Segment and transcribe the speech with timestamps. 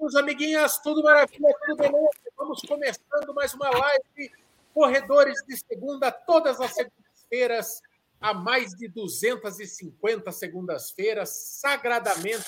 [0.00, 2.10] amiguinhos, amiguinhas, tudo maravilha, tudo beleza?
[2.36, 4.32] Vamos começando mais uma live.
[4.72, 7.82] Corredores de segunda, todas as segundas-feiras,
[8.20, 12.44] há mais de 250 segundas-feiras, sagradamente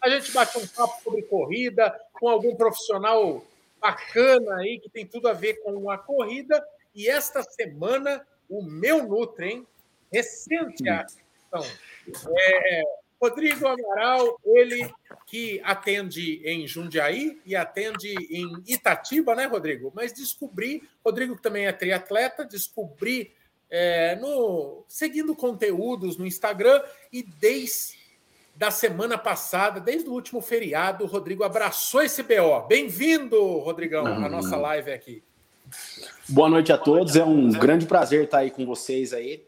[0.00, 3.44] A gente bate um papo sobre corrida com algum profissional
[3.80, 6.62] bacana aí que tem tudo a ver com a corrida.
[6.94, 9.66] E esta semana, o meu Nutri, hein?
[10.12, 11.06] Recente a
[12.36, 12.82] é,
[13.20, 14.90] Rodrigo Amaral, ele
[15.26, 19.92] que atende em Jundiaí e atende em Itatiba, né, Rodrigo?
[19.94, 23.32] Mas descobri, Rodrigo que também é triatleta, descobri
[23.70, 28.00] é, no seguindo conteúdos no Instagram e desde
[28.56, 32.66] da semana passada, desde o último feriado, o Rodrigo abraçou esse BO.
[32.68, 35.22] Bem-vindo, Rodrigão, à nossa live aqui.
[36.28, 39.42] Boa noite a todos, é um grande prazer estar aí com vocês aí.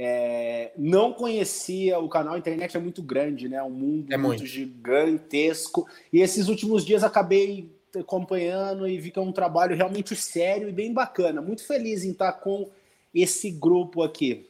[0.00, 3.60] É, não conhecia o canal, a internet é muito grande, né?
[3.64, 4.38] Um mundo é muito.
[4.38, 5.88] muito gigantesco.
[6.12, 10.72] E esses últimos dias acabei acompanhando e vi que é um trabalho realmente sério e
[10.72, 11.42] bem bacana.
[11.42, 12.70] Muito feliz em estar com
[13.12, 14.48] esse grupo aqui.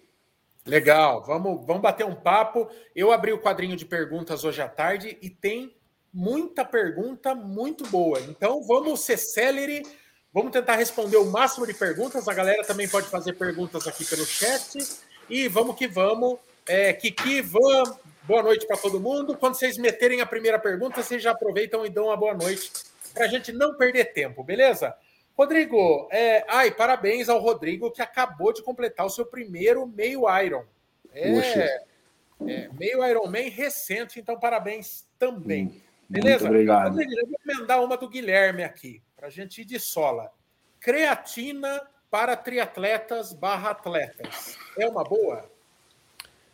[0.67, 2.69] Legal, vamos, vamos bater um papo.
[2.95, 5.75] Eu abri o quadrinho de perguntas hoje à tarde e tem
[6.13, 8.21] muita pergunta muito boa.
[8.21, 9.83] Então vamos ser célere,
[10.31, 12.29] vamos tentar responder o máximo de perguntas.
[12.29, 15.08] A galera também pode fazer perguntas aqui pelo chat.
[15.29, 16.39] E vamos que vamos.
[16.67, 17.83] É, Kiki, Van,
[18.23, 19.37] boa noite para todo mundo.
[19.37, 22.70] Quando vocês meterem a primeira pergunta, vocês já aproveitam e dão uma boa noite
[23.12, 24.95] para a gente não perder tempo, beleza?
[25.37, 30.65] Rodrigo, é, ai, parabéns ao Rodrigo que acabou de completar o seu primeiro meio Iron.
[31.12, 31.85] É,
[32.47, 35.67] é meio Ironman recente, então parabéns também.
[35.67, 36.45] Hum, beleza?
[36.45, 36.89] Muito obrigado.
[36.89, 40.31] Rodrigo, eu vou emendar uma do Guilherme aqui, para a gente ir de sola.
[40.81, 44.56] Creatina para triatletas barra atletas.
[44.78, 45.51] É uma boa?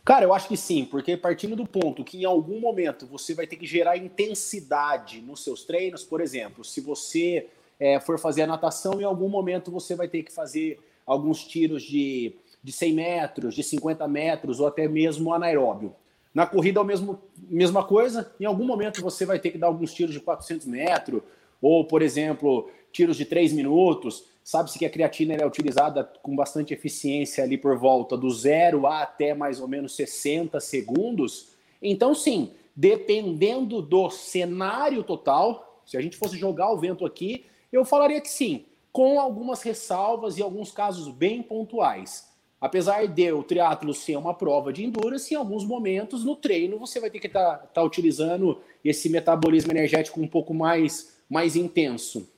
[0.05, 3.47] Cara, eu acho que sim, porque partindo do ponto que em algum momento você vai
[3.47, 7.48] ter que gerar intensidade nos seus treinos, por exemplo, se você
[7.81, 11.82] é, for fazer a natação, em algum momento você vai ter que fazer alguns tiros
[11.82, 15.94] de, de 100 metros, de 50 metros ou até mesmo anaeróbio.
[16.34, 19.94] Na corrida, a mesmo, mesma coisa, em algum momento você vai ter que dar alguns
[19.94, 21.22] tiros de 400 metros,
[21.62, 24.25] ou, por exemplo, tiros de 3 minutos.
[24.44, 29.00] Sabe-se que a creatina é utilizada com bastante eficiência ali por volta do zero a
[29.00, 31.55] até mais ou menos 60 segundos.
[31.81, 37.87] Então, sim, dependendo do cenário total, se a gente fosse jogar o vento aqui, eu
[37.87, 42.28] falaria que sim, com algumas ressalvas e alguns casos bem pontuais.
[42.60, 47.00] Apesar de o triatlo ser uma prova de endurance, em alguns momentos no treino você
[47.00, 52.31] vai ter que estar tá, tá utilizando esse metabolismo energético um pouco mais, mais intenso.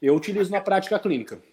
[0.00, 1.49] Eu utilizo na prática clínica.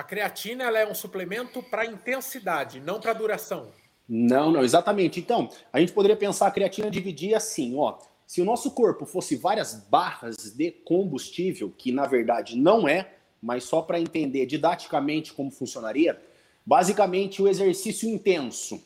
[0.00, 3.68] A creatina ela é um suplemento para intensidade, não para duração.
[4.08, 5.20] Não, não, exatamente.
[5.20, 7.98] Então, a gente poderia pensar a creatina dividir assim, ó.
[8.26, 13.12] Se o nosso corpo fosse várias barras de combustível, que na verdade não é,
[13.42, 16.18] mas só para entender didaticamente como funcionaria,
[16.64, 18.82] basicamente o exercício intenso,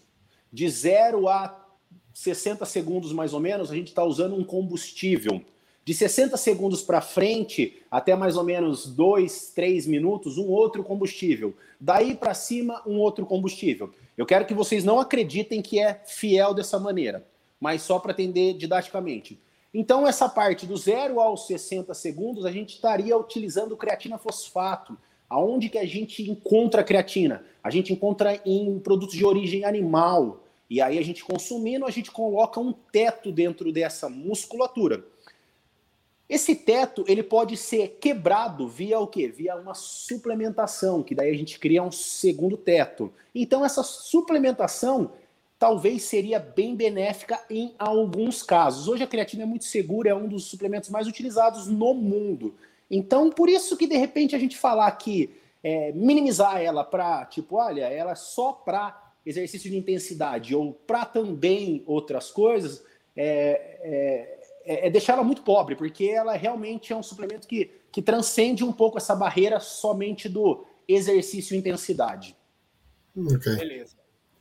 [0.52, 1.64] de 0 a
[2.12, 5.40] 60 segundos mais ou menos, a gente está usando um combustível
[5.84, 11.54] de 60 segundos para frente, até mais ou menos 2, 3 minutos, um outro combustível.
[11.78, 13.92] Daí para cima, um outro combustível.
[14.16, 17.26] Eu quero que vocês não acreditem que é fiel dessa maneira,
[17.60, 19.38] mas só para atender didaticamente.
[19.74, 24.96] Então, essa parte do 0 aos 60 segundos, a gente estaria utilizando creatina fosfato.
[25.28, 27.44] Aonde que a gente encontra creatina?
[27.62, 30.44] A gente encontra em produtos de origem animal.
[30.70, 35.04] E aí, a gente consumindo, a gente coloca um teto dentro dessa musculatura.
[36.28, 39.28] Esse teto ele pode ser quebrado via o quê?
[39.28, 43.12] Via uma suplementação, que daí a gente cria um segundo teto.
[43.34, 45.12] Então essa suplementação
[45.58, 48.88] talvez seria bem benéfica em alguns casos.
[48.88, 52.54] Hoje a creatina é muito segura, é um dos suplementos mais utilizados no mundo.
[52.90, 55.30] Então por isso que de repente a gente falar que
[55.62, 61.04] é, minimizar ela para tipo, olha, ela é só para exercício de intensidade ou para
[61.04, 62.82] também outras coisas,
[63.16, 67.70] é, é é, é deixar ela muito pobre, porque ela realmente é um suplemento que,
[67.92, 72.36] que transcende um pouco essa barreira somente do exercício e intensidade.
[73.16, 73.56] Okay.
[73.56, 73.96] Beleza.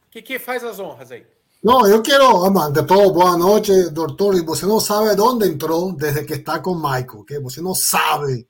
[0.08, 1.25] O que, que faz as honras aí?
[1.64, 4.36] No, yo quiero, ante todo, buenas noches, doctor.
[4.36, 8.46] Y você não sabe dónde entrou desde que está com Michael, que você não sabe,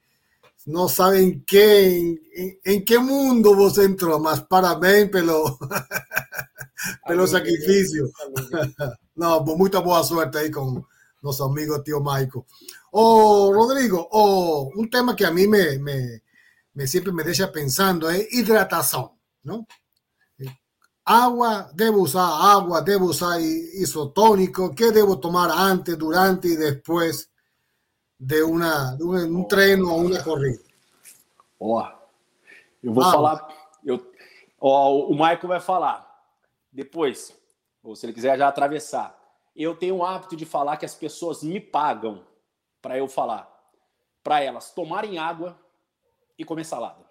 [0.66, 5.60] não sabe em que, em, em que mundo você entrou, mas parabéns pelo,
[7.06, 8.10] pelo sacrifício.
[9.16, 10.84] Não, muita boa sorte aí com,
[11.24, 12.44] nuestro amigo tío Michael.
[12.92, 16.22] O Rodrigo, o un tema que a mí me, me,
[16.74, 19.12] me siempre me deja pensando es hidratación,
[19.44, 19.66] ¿no?
[21.06, 27.30] Agua, debo usar agua, debo usar isotónico, ¿qué debo tomar antes, durante y después?
[28.24, 30.64] de, uma, de um treino ou uma corrida?
[31.60, 31.92] Ó,
[32.81, 33.48] eu vou falar.
[33.84, 34.12] Eu,
[34.60, 36.10] ó, o Michael vai falar
[36.72, 37.36] depois,
[37.84, 39.19] ou se ele quiser já atravessar.
[39.56, 42.26] Eu tenho o hábito de falar que as pessoas me pagam
[42.82, 43.50] para eu falar,
[44.24, 45.60] para elas tomarem água
[46.38, 47.04] e comer salada.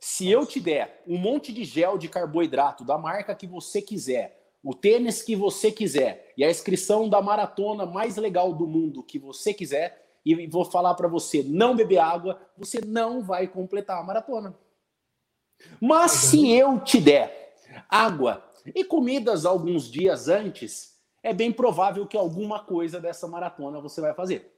[0.00, 4.54] Se eu te der um monte de gel de carboidrato da marca que você quiser,
[4.62, 9.18] o tênis que você quiser e a inscrição da maratona mais legal do mundo que
[9.18, 14.02] você quiser, e vou falar para você não beber água, você não vai completar a
[14.02, 14.58] maratona.
[15.80, 17.54] Mas se eu te der
[17.88, 18.44] água
[18.74, 20.89] e comidas alguns dias antes,
[21.22, 24.52] é bem provável que alguma coisa dessa maratona você vai fazer.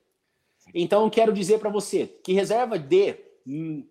[0.74, 3.16] Então, quero dizer para você que reserva de
[3.46, 3.84] hum,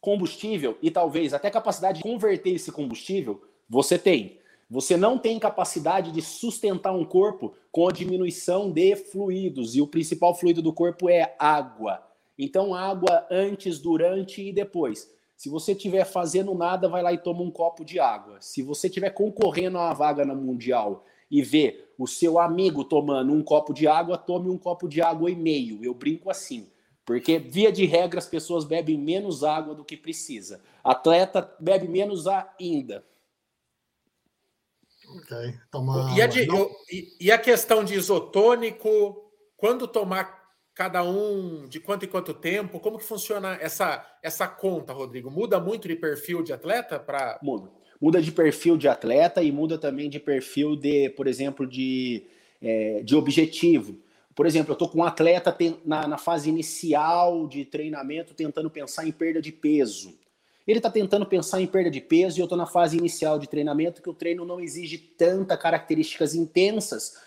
[0.00, 4.38] combustível e talvez até capacidade de converter esse combustível, você tem.
[4.70, 9.86] Você não tem capacidade de sustentar um corpo com a diminuição de fluidos, e o
[9.86, 12.02] principal fluido do corpo é água.
[12.38, 15.10] Então, água antes, durante e depois.
[15.36, 18.38] Se você estiver fazendo nada, vai lá e toma um copo de água.
[18.40, 23.32] Se você estiver concorrendo a uma vaga na Mundial e vê o seu amigo tomando
[23.32, 25.84] um copo de água, tome um copo de água e meio.
[25.84, 26.68] Eu brinco assim.
[27.04, 30.60] Porque, via de regra, as pessoas bebem menos água do que precisa.
[30.82, 33.04] Atleta bebe menos ainda.
[35.16, 35.54] Ok.
[35.70, 40.42] Toma e, a de, eu, e, e, a questão de isotônico, quando tomar
[40.74, 42.80] cada um, de quanto em quanto tempo?
[42.80, 45.30] Como que funciona essa, essa conta, Rodrigo?
[45.30, 47.38] Muda muito de perfil de atleta para.
[47.42, 47.70] Muda.
[48.02, 52.24] Muda de perfil de atleta e muda também de perfil de, por exemplo, de,
[52.60, 53.96] é, de objetivo.
[54.34, 59.06] Por exemplo, eu estou com um atleta na, na fase inicial de treinamento tentando pensar
[59.06, 60.18] em perda de peso.
[60.66, 63.48] Ele está tentando pensar em perda de peso e eu estou na fase inicial de
[63.48, 67.18] treinamento que o treino não exige tanta características intensas,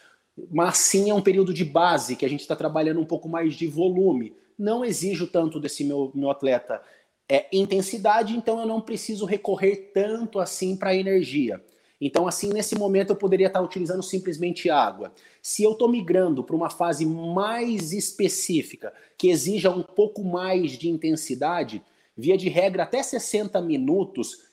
[0.52, 3.54] mas sim é um período de base que a gente está trabalhando um pouco mais
[3.56, 4.34] de volume.
[4.60, 6.82] Não exijo tanto desse meu, meu atleta
[7.30, 11.64] é, intensidade, então eu não preciso recorrer tanto assim para energia.
[12.00, 15.14] Então, assim, nesse momento eu poderia estar utilizando simplesmente água.
[15.42, 20.90] Se eu estou migrando para uma fase mais específica, que exija um pouco mais de
[20.90, 21.82] intensidade,
[22.18, 24.46] Via de regra, até 60 minutos,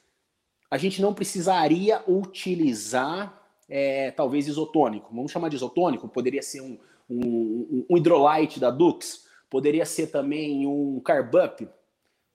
[0.68, 5.14] a gente não precisaria utilizar é, talvez isotônico.
[5.14, 6.08] Vamos chamar de isotônico?
[6.08, 6.76] Poderia ser um,
[7.08, 11.68] um, um hidrolite da Dux, poderia ser também um Carbup,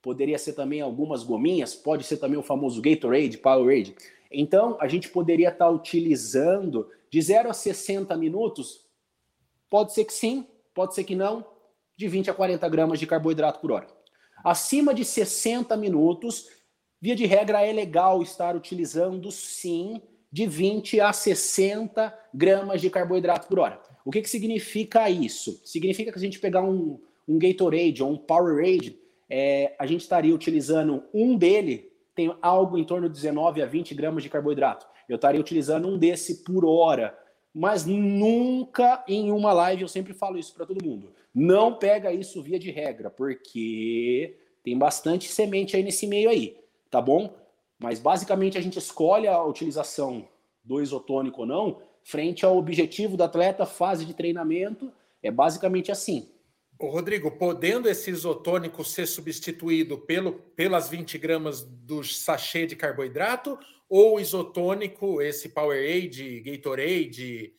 [0.08, 3.94] poderia ser também algumas gominhas, pode ser também o famoso Gatorade, Powerade.
[4.32, 8.88] Então, a gente poderia estar utilizando de 0 a 60 minutos,
[9.70, 11.46] pode ser que sim, pode ser que não,
[11.98, 13.86] de 20 a 40 gramas de carboidrato por hora.
[14.46, 16.48] Acima de 60 minutos,
[17.02, 20.02] via de regra, é legal estar utilizando, sim,
[20.32, 23.82] de 20 a 60 gramas de carboidrato por hora.
[24.06, 25.62] O que, que significa isso?
[25.66, 28.98] Significa que a gente pegar um, um Gatorade ou um Powerade,
[29.30, 33.94] é, a gente estaria utilizando um dele, tem algo em torno de 19 a 20
[33.94, 34.88] gramas de carboidrato.
[35.08, 37.18] Eu estaria utilizando um desse por hora.
[37.54, 41.12] Mas nunca em uma live, eu sempre falo isso para todo mundo.
[41.34, 46.58] Não pega isso via de regra, porque tem bastante semente aí nesse meio aí,
[46.92, 47.34] tá bom?
[47.80, 50.28] Mas basicamente a gente escolhe a utilização
[50.64, 54.92] do isotônico ou não, frente ao objetivo do atleta, fase de treinamento,
[55.24, 56.30] é basicamente assim.
[56.86, 63.58] Rodrigo, podendo esse isotônico ser substituído pelo, pelas 20 gramas do sachê de carboidrato,
[63.90, 67.54] ou o isotônico, esse Powerade, Gatorade,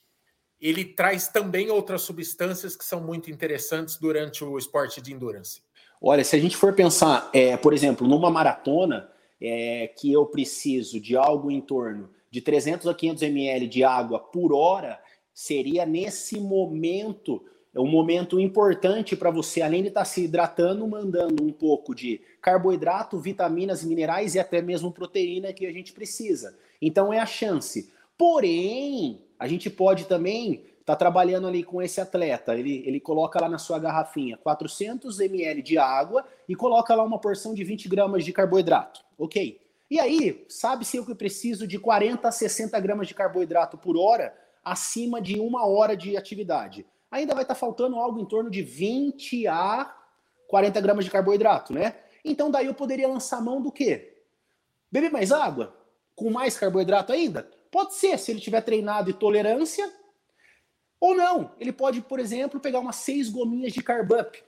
[0.61, 5.63] ele traz também outras substâncias que são muito interessantes durante o esporte de endurance.
[6.01, 9.11] Olha, se a gente for pensar, é, por exemplo, numa maratona,
[9.41, 14.19] é, que eu preciso de algo em torno de 300 a 500 ml de água
[14.19, 15.01] por hora,
[15.33, 17.45] seria nesse momento
[17.77, 22.21] um momento importante para você, além de estar tá se hidratando, mandando um pouco de
[22.41, 26.57] carboidrato, vitaminas, minerais e até mesmo proteína que a gente precisa.
[26.81, 27.93] Então é a chance.
[28.17, 32.57] Porém, a gente pode também estar tá trabalhando ali com esse atleta.
[32.57, 37.21] Ele, ele coloca lá na sua garrafinha 400 ml de água e coloca lá uma
[37.21, 39.05] porção de 20 gramas de carboidrato.
[39.19, 39.61] Ok.
[39.91, 44.35] E aí, sabe-se eu que preciso de 40 a 60 gramas de carboidrato por hora
[44.65, 46.85] acima de uma hora de atividade.
[47.11, 49.95] Ainda vai estar tá faltando algo em torno de 20 a
[50.49, 51.95] 40 gramas de carboidrato, né?
[52.25, 54.23] Então daí eu poderia lançar mão do quê?
[54.91, 55.75] Beber mais água?
[56.15, 57.49] Com mais carboidrato ainda?
[57.71, 59.91] Pode ser, se ele tiver treinado e tolerância,
[61.01, 61.53] ou não.
[61.59, 64.43] Ele pode, por exemplo, pegar umas seis gominhas de Carbup.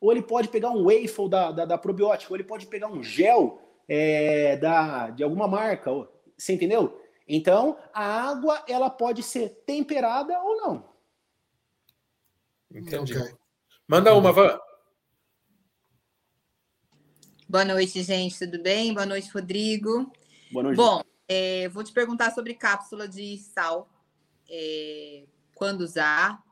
[0.00, 2.32] Ou ele pode pegar um waffle da, da, da probiótica.
[2.32, 5.90] Ou ele pode pegar um gel é, da, de alguma marca.
[6.36, 7.00] Você entendeu?
[7.28, 10.93] Então, a água ela pode ser temperada ou não.
[12.74, 13.16] Entendi.
[13.16, 13.34] Okay.
[13.86, 14.58] Manda uma, Van.
[17.48, 18.36] Boa noite, gente.
[18.36, 18.92] Tudo bem?
[18.92, 20.10] Boa noite, Rodrigo.
[20.50, 20.76] Boa noite.
[20.76, 23.88] Bom, é, vou te perguntar sobre cápsula de sal.
[24.50, 26.42] É, quando usar,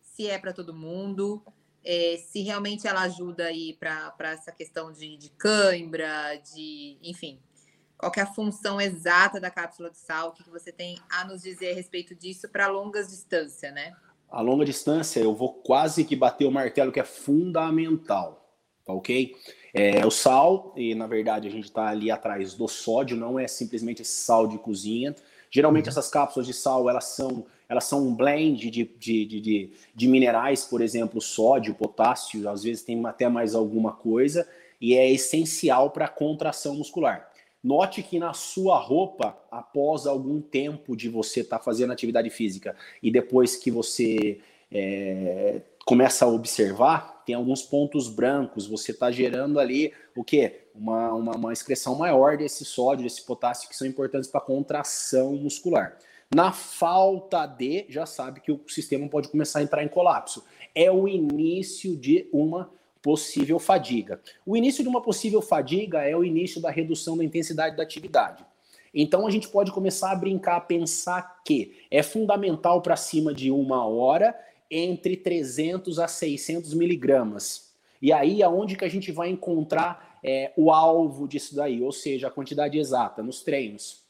[0.00, 1.42] se é para todo mundo,
[1.84, 7.40] é, se realmente ela ajuda aí para essa questão de, de cãibra, de, enfim,
[7.98, 11.24] qual é a função exata da cápsula de sal, o que, que você tem a
[11.24, 13.92] nos dizer a respeito disso para longas distâncias, né?
[14.30, 18.48] A longa distância, eu vou quase que bater o martelo que é fundamental,
[18.84, 19.34] tá ok?
[19.72, 23.48] É, o sal, e na verdade a gente está ali atrás do sódio, não é
[23.48, 25.14] simplesmente esse sal de cozinha.
[25.50, 29.72] Geralmente essas cápsulas de sal, elas são, elas são um blend de, de, de, de,
[29.94, 34.48] de minerais, por exemplo, sódio, potássio, às vezes tem até mais alguma coisa,
[34.80, 37.30] e é essencial para a contração muscular.
[37.64, 42.76] Note que na sua roupa, após algum tempo de você estar tá fazendo atividade física
[43.02, 44.38] e depois que você
[44.70, 50.66] é, começa a observar, tem alguns pontos brancos, você está gerando ali o quê?
[50.74, 55.96] Uma, uma, uma, excreção maior desse sódio, desse potássio, que são importantes para contração muscular.
[56.34, 60.44] Na falta de, já sabe que o sistema pode começar a entrar em colapso.
[60.74, 62.70] É o início de uma
[63.04, 64.18] possível fadiga.
[64.46, 68.42] O início de uma possível fadiga é o início da redução da intensidade da atividade.
[68.94, 73.50] Então a gente pode começar a brincar, a pensar que é fundamental para cima de
[73.50, 74.34] uma hora
[74.70, 77.74] entre 300 a 600 miligramas.
[78.00, 82.28] E aí aonde que a gente vai encontrar é, o alvo disso daí, ou seja,
[82.28, 84.03] a quantidade exata nos treinos.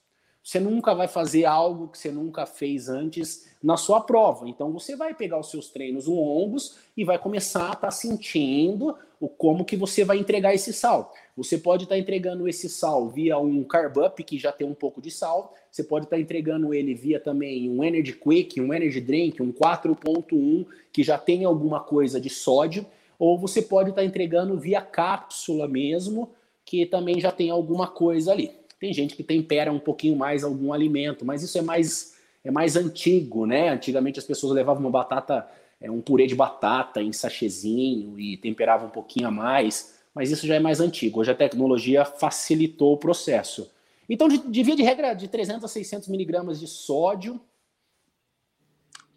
[0.44, 4.46] Você nunca vai fazer algo que você nunca fez antes na sua prova.
[4.46, 8.94] Então você vai pegar os seus treinos longos e vai começar a estar tá sentindo
[9.18, 11.14] o como que você vai entregar esse sal.
[11.34, 14.74] Você pode estar tá entregando esse sal via um carb up que já tem um
[14.74, 15.54] pouco de sal.
[15.70, 19.50] Você pode estar tá entregando ele via também um energy quick, um energy drink, um
[19.50, 22.84] 4.1 que já tem alguma coisa de sódio.
[23.18, 26.32] Ou você pode estar entregando via cápsula mesmo,
[26.66, 28.63] que também já tem alguma coisa ali.
[28.84, 32.76] Tem gente que tempera um pouquinho mais algum alimento, mas isso é mais é mais
[32.76, 33.70] antigo, né?
[33.70, 35.48] Antigamente as pessoas levavam uma batata,
[35.80, 40.46] é, um purê de batata em sachêzinho e temperavam um pouquinho a mais, mas isso
[40.46, 41.20] já é mais antigo.
[41.20, 43.72] Hoje a tecnologia facilitou o processo.
[44.06, 47.40] Então, de, de via de regra, de 300 a 600 miligramas de sódio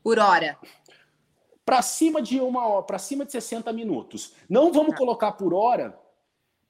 [0.01, 0.57] por hora.
[1.65, 4.31] Para cima de uma hora, para cima de 60 minutos.
[4.49, 4.97] Não vamos tá.
[4.97, 5.99] colocar por hora,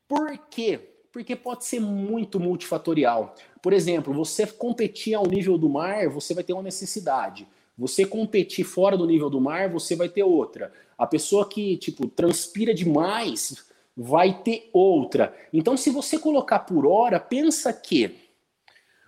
[0.07, 0.96] por quê?
[1.17, 3.33] Porque pode ser muito multifatorial.
[3.59, 7.47] Por exemplo, você competir ao nível do mar, você vai ter uma necessidade.
[7.75, 10.71] Você competir fora do nível do mar, você vai ter outra.
[10.95, 13.65] A pessoa que, tipo, transpira demais
[13.97, 15.35] vai ter outra.
[15.51, 18.15] Então, se você colocar por hora, pensa que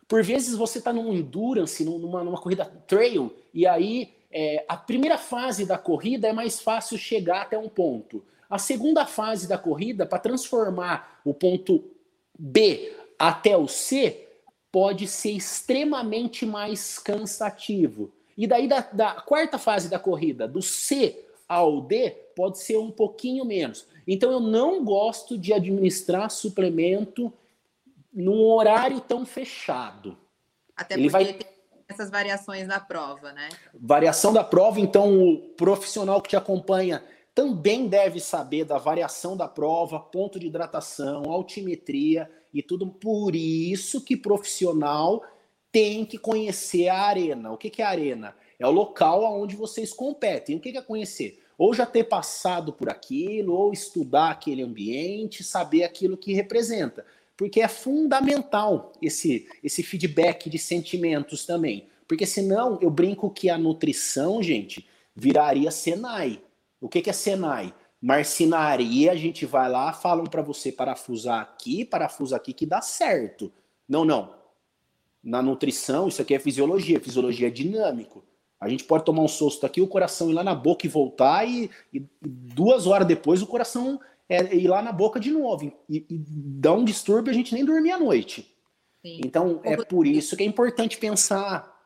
[0.07, 5.19] por vezes você está num endurance, numa, numa corrida trail, e aí é, a primeira
[5.19, 8.25] fase da corrida é mais fácil chegar até um ponto.
[8.49, 11.98] A segunda fase da corrida, para transformar o ponto
[12.39, 14.27] B até o C,
[14.71, 18.13] pode ser extremamente mais cansativo.
[18.37, 22.89] E daí, da, da, quarta fase da corrida, do C ao D, pode ser um
[22.89, 23.85] pouquinho menos.
[24.07, 27.33] Então, eu não gosto de administrar suplemento
[28.13, 30.17] num horário tão fechado.
[30.75, 31.33] Até Ele porque vai...
[31.33, 31.47] tem
[31.89, 33.49] essas variações na prova, né?
[33.73, 37.03] Variação da prova, então o profissional que te acompanha
[37.39, 42.85] também deve saber da variação da prova, ponto de hidratação, altimetria e tudo.
[42.85, 45.23] Por isso que profissional
[45.71, 47.49] tem que conhecer a arena.
[47.49, 48.35] O que, é a arena?
[48.59, 50.57] É o local onde vocês competem.
[50.57, 51.39] O que, que é conhecer?
[51.57, 57.05] Ou já ter passado por aquilo, ou estudar aquele ambiente, saber aquilo que representa.
[57.37, 61.87] Porque é fundamental esse, esse feedback de sentimentos também.
[62.05, 66.41] Porque senão eu brinco que a nutrição, gente, viraria Senai.
[66.79, 67.73] O que, que é Senai?
[68.01, 73.51] marcenaria, a gente vai lá, falam para você parafusar aqui, parafusa aqui que dá certo.
[73.87, 74.33] Não, não.
[75.21, 78.23] Na nutrição, isso aqui é fisiologia, fisiologia é dinâmico.
[78.59, 81.47] A gente pode tomar um susto aqui, o coração ir lá na boca e voltar,
[81.47, 85.71] e, e duas horas depois o coração é, ir lá na boca de novo.
[85.89, 88.53] E, e dá um distúrbio a gente nem dormir à noite.
[89.01, 89.21] Sim.
[89.25, 91.77] Então, é por isso que é importante pensar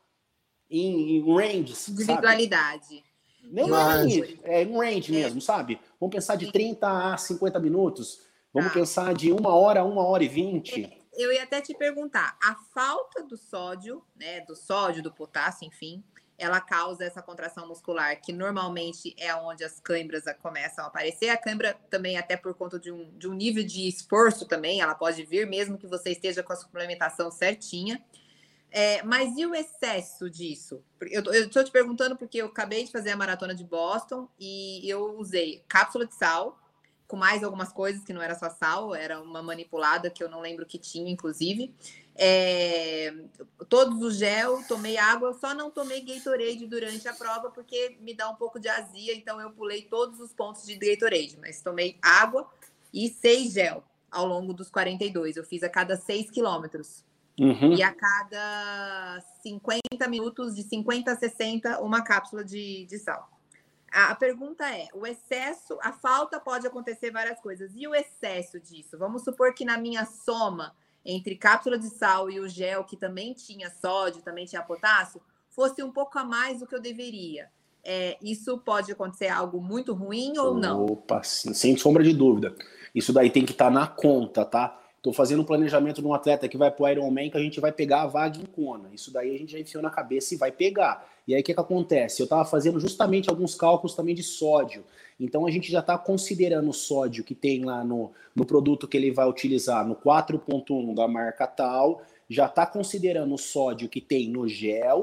[0.70, 1.90] em, em ranges.
[1.90, 2.88] Individualidade.
[2.88, 3.13] Sabe?
[3.44, 3.96] Nem Mas...
[3.96, 5.80] range, é um range mesmo, sabe?
[6.00, 8.22] Vamos pensar de 30 a 50 minutos.
[8.54, 8.80] Vamos tá.
[8.80, 10.84] pensar de uma hora a uma hora e vinte.
[10.84, 15.68] É, eu ia até te perguntar, a falta do sódio, né, do sódio, do potássio,
[15.68, 16.04] enfim,
[16.38, 21.30] ela causa essa contração muscular, que normalmente é onde as câimbras começam a aparecer.
[21.30, 24.96] A câimbra também, até por conta de um, de um nível de esforço também, ela
[24.96, 28.04] pode vir, mesmo que você esteja com a suplementação certinha.
[28.76, 30.84] É, mas e o excesso disso?
[31.00, 35.16] Eu estou te perguntando porque eu acabei de fazer a maratona de Boston e eu
[35.20, 36.60] usei cápsula de sal,
[37.08, 40.42] com mais algumas coisas que não era só sal, era uma manipulada que eu não
[40.42, 41.72] lembro que tinha, inclusive.
[42.16, 43.14] É,
[43.70, 48.28] todos os gel, tomei água, só não tomei Gatorade durante a prova porque me dá
[48.28, 52.52] um pouco de azia, então eu pulei todos os pontos de Gatorade, mas tomei água
[52.92, 55.38] e seis gel ao longo dos 42.
[55.38, 57.04] Eu fiz a cada seis quilômetros.
[57.40, 57.74] Uhum.
[57.74, 63.30] E a cada 50 minutos, de 50 a 60, uma cápsula de, de sal.
[63.92, 67.72] A pergunta é: o excesso, a falta pode acontecer várias coisas.
[67.76, 68.98] E o excesso disso?
[68.98, 70.76] Vamos supor que na minha soma
[71.06, 75.84] entre cápsula de sal e o gel, que também tinha sódio, também tinha potássio, fosse
[75.84, 77.50] um pouco a mais do que eu deveria.
[77.84, 80.86] É, isso pode acontecer algo muito ruim ou não?
[80.86, 82.56] Opa, sem sombra de dúvida.
[82.96, 84.80] Isso daí tem que estar tá na conta, tá?
[85.04, 87.60] Estou fazendo um planejamento de um atleta que vai para o Ironman que a gente
[87.60, 88.90] vai pegar a vaga em Kona.
[88.94, 91.06] Isso daí a gente já enfiou na cabeça e vai pegar.
[91.28, 92.22] E aí o que, que acontece?
[92.22, 94.86] Eu estava fazendo justamente alguns cálculos também de sódio.
[95.20, 98.96] Então a gente já está considerando o sódio que tem lá no, no produto que
[98.96, 104.30] ele vai utilizar no 4.1 da marca tal, já está considerando o sódio que tem
[104.30, 105.02] no gel,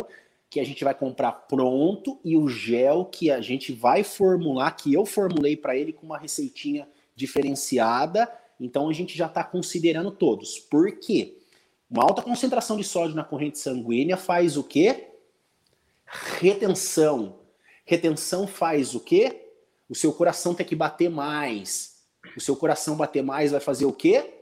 [0.48, 4.94] que a gente vai comprar pronto, e o gel que a gente vai formular, que
[4.94, 8.26] eu formulei para ele com uma receitinha diferenciada
[8.60, 10.58] então a gente já está considerando todos.
[10.58, 11.38] Por quê?
[11.90, 15.08] Uma alta concentração de sódio na corrente sanguínea faz o quê?
[16.04, 17.40] Retenção.
[17.84, 19.48] Retenção faz o quê?
[19.88, 22.04] O seu coração tem que bater mais.
[22.36, 24.34] O seu coração bater mais vai fazer o quê?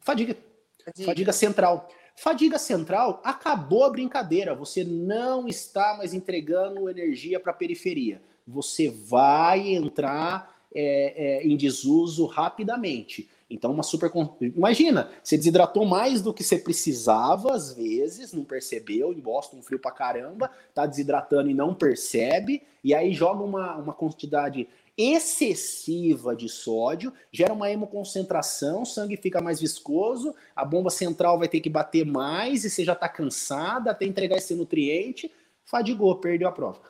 [0.00, 0.36] Fadiga.
[0.84, 1.88] Fadiga, Fadiga central.
[2.16, 4.54] Fadiga central, acabou a brincadeira.
[4.54, 8.22] Você não está mais entregando energia para a periferia.
[8.46, 13.28] Você vai entrar é, é, em desuso rapidamente.
[13.48, 14.10] Então, uma super.
[14.40, 19.78] Imagina, você desidratou mais do que você precisava, às vezes, não percebeu, em Boston, frio
[19.78, 26.48] pra caramba, tá desidratando e não percebe, e aí joga uma, uma quantidade excessiva de
[26.48, 31.68] sódio, gera uma hemoconcentração, o sangue fica mais viscoso, a bomba central vai ter que
[31.68, 35.30] bater mais, e você já tá cansada até entregar esse nutriente,
[35.64, 36.80] fadigou, perdeu a prova.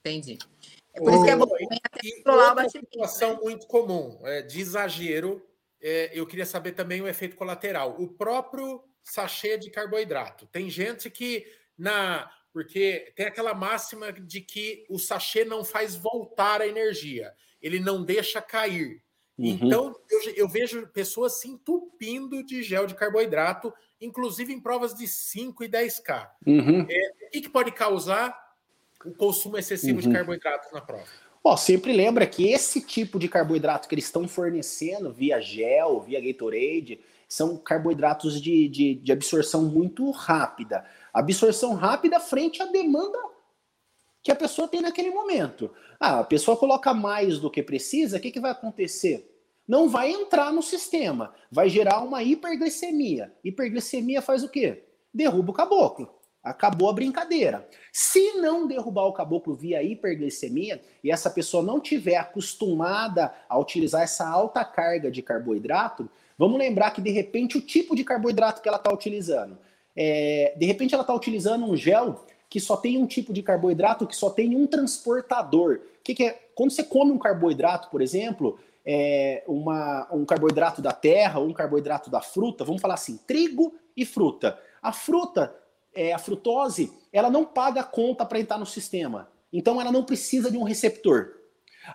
[0.00, 0.38] Entendi.
[0.94, 2.88] É por isso que é bom controlar o batimento.
[2.90, 3.40] situação né?
[3.42, 5.44] muito comum é, de exagero,
[5.80, 7.96] é, eu queria saber também o efeito colateral.
[7.98, 10.46] O próprio sachê de carboidrato.
[10.46, 11.46] Tem gente que
[11.78, 17.78] na porque tem aquela máxima de que o sachê não faz voltar a energia, ele
[17.78, 19.02] não deixa cair.
[19.38, 19.46] Uhum.
[19.46, 25.06] Então, eu, eu, vejo pessoas se entupindo de gel de carboidrato, inclusive em provas de
[25.06, 26.28] 5 e 10K.
[26.46, 26.86] Uhum.
[26.90, 28.36] É, o que, que pode causar
[29.04, 30.08] o consumo excessivo uhum.
[30.08, 31.04] de carboidratos na prova?
[31.42, 36.20] Ó, sempre lembra que esse tipo de carboidrato que eles estão fornecendo via gel, via
[36.20, 40.84] Gatorade, são carboidratos de, de, de absorção muito rápida.
[41.14, 43.18] Absorção rápida frente à demanda
[44.22, 45.70] que a pessoa tem naquele momento.
[45.98, 49.26] Ah, a pessoa coloca mais do que precisa, o que, que vai acontecer?
[49.66, 53.32] Não vai entrar no sistema, vai gerar uma hiperglicemia.
[53.42, 54.84] Hiperglicemia faz o quê?
[55.14, 56.19] Derruba o caboclo.
[56.42, 57.68] Acabou a brincadeira.
[57.92, 64.02] Se não derrubar o caboclo via hiperglicemia e essa pessoa não tiver acostumada a utilizar
[64.02, 68.68] essa alta carga de carboidrato, vamos lembrar que de repente o tipo de carboidrato que
[68.68, 69.58] ela está utilizando,
[69.94, 74.06] é, de repente ela está utilizando um gel que só tem um tipo de carboidrato,
[74.06, 75.80] que só tem um transportador.
[76.00, 76.42] O que, que é?
[76.54, 81.52] Quando você come um carboidrato, por exemplo, é, uma, um carboidrato da terra ou um
[81.52, 84.58] carboidrato da fruta, vamos falar assim, trigo e fruta.
[84.82, 85.54] A fruta
[85.94, 89.28] é, a frutose, ela não paga conta para entrar no sistema.
[89.52, 91.34] Então ela não precisa de um receptor.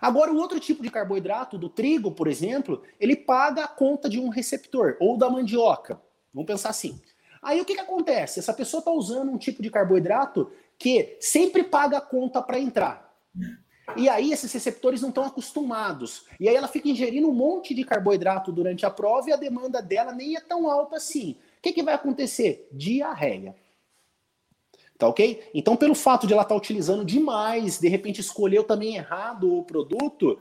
[0.00, 4.18] Agora, o outro tipo de carboidrato, do trigo, por exemplo, ele paga a conta de
[4.18, 6.00] um receptor, ou da mandioca.
[6.34, 7.00] Vamos pensar assim.
[7.42, 8.40] Aí o que, que acontece?
[8.40, 13.06] Essa pessoa está usando um tipo de carboidrato que sempre paga a conta para entrar.
[13.96, 16.26] E aí esses receptores não estão acostumados.
[16.40, 19.80] E aí ela fica ingerindo um monte de carboidrato durante a prova e a demanda
[19.80, 21.36] dela nem é tão alta assim.
[21.58, 22.68] O que, que vai acontecer?
[22.72, 23.54] Diarreia.
[24.98, 25.50] Tá ok?
[25.52, 29.64] Então, pelo fato de ela estar tá utilizando demais, de repente escolheu também errado o
[29.64, 30.38] produto,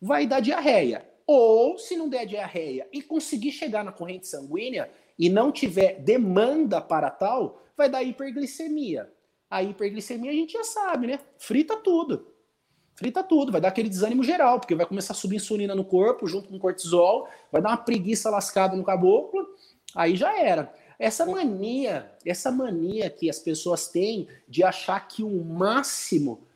[0.00, 1.08] vai dar diarreia.
[1.26, 6.80] Ou, se não der diarreia e conseguir chegar na corrente sanguínea e não tiver demanda
[6.80, 9.10] para tal, vai dar hiperglicemia.
[9.50, 11.18] A hiperglicemia a gente já sabe, né?
[11.38, 12.32] Frita tudo.
[12.94, 16.26] Frita tudo, vai dar aquele desânimo geral, porque vai começar a subir insulina no corpo
[16.26, 19.46] junto com cortisol, vai dar uma preguiça lascada no caboclo,
[19.94, 20.72] aí já era.
[20.98, 26.46] Essa mania, essa mania que as pessoas têm de achar que o máximo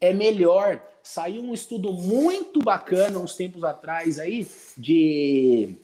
[0.00, 0.82] é melhor.
[1.02, 5.76] Saiu um estudo muito bacana uns tempos atrás aí de,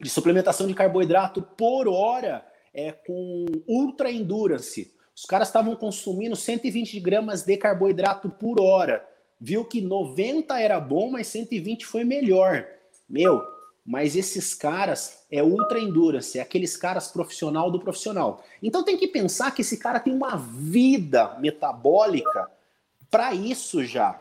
[0.00, 2.44] de suplementação de carboidrato por hora.
[2.78, 4.92] é, com Ultra Endurance.
[5.14, 9.04] Os caras estavam consumindo 120 gramas de carboidrato por hora.
[9.40, 12.64] Viu que 90 era bom, mas 120 foi melhor.
[13.08, 13.42] Meu,
[13.88, 18.44] mas esses caras é ultra endurance, é aqueles caras profissional do profissional.
[18.62, 22.50] Então tem que pensar que esse cara tem uma vida metabólica
[23.10, 24.20] para isso já.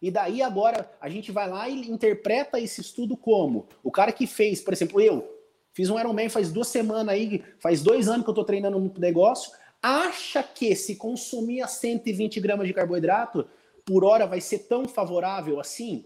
[0.00, 4.24] E daí agora a gente vai lá e interpreta esse estudo como o cara que
[4.24, 5.28] fez, por exemplo, eu
[5.72, 8.94] fiz um Ironman faz duas semanas aí, faz dois anos que eu tô treinando no
[8.98, 9.50] negócio,
[9.82, 13.48] acha que se consumir 120 gramas de carboidrato
[13.84, 16.04] por hora vai ser tão favorável assim?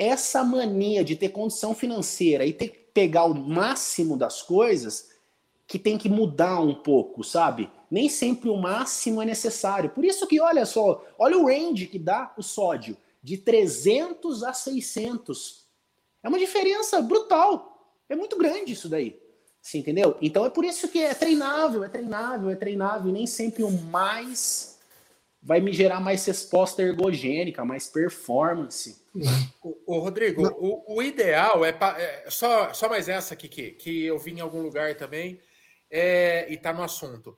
[0.00, 5.10] Essa mania de ter condição financeira e ter que pegar o máximo das coisas
[5.66, 7.70] que tem que mudar um pouco, sabe?
[7.90, 9.90] Nem sempre o máximo é necessário.
[9.90, 14.54] Por isso que, olha só, olha o range que dá o sódio, de 300 a
[14.54, 15.66] 600.
[16.22, 17.94] É uma diferença brutal.
[18.08, 19.20] É muito grande isso daí.
[19.60, 20.16] Você entendeu?
[20.22, 23.10] Então é por isso que é treinável, é treinável, é treinável.
[23.10, 24.78] E nem sempre o mais
[25.42, 28.99] vai me gerar mais resposta ergogênica, mais performance.
[29.60, 34.04] O, o Rodrigo, o, o, ideal é, é, só, só mais essa aqui que, que
[34.04, 35.40] eu vi em algum lugar também
[35.90, 37.36] é, e está no assunto.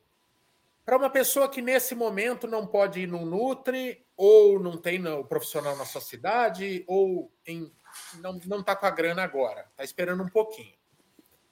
[0.84, 5.24] Para uma pessoa que nesse momento não pode ir no Nutri, ou não tem o
[5.24, 7.72] profissional na sua cidade, ou em,
[8.20, 10.76] não está com a grana agora, está esperando um pouquinho.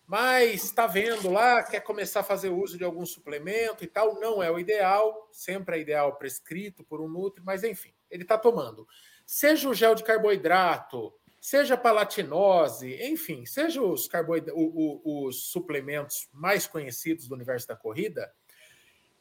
[0.07, 4.43] Mas está vendo lá, quer começar a fazer uso de algum suplemento e tal, não
[4.43, 8.87] é o ideal, sempre é ideal prescrito por um Nutri, mas enfim, ele está tomando
[9.31, 14.51] seja o gel de carboidrato, seja a palatinose, enfim, seja os, carboid...
[14.51, 14.57] o,
[15.05, 18.29] o, os suplementos mais conhecidos do universo da corrida,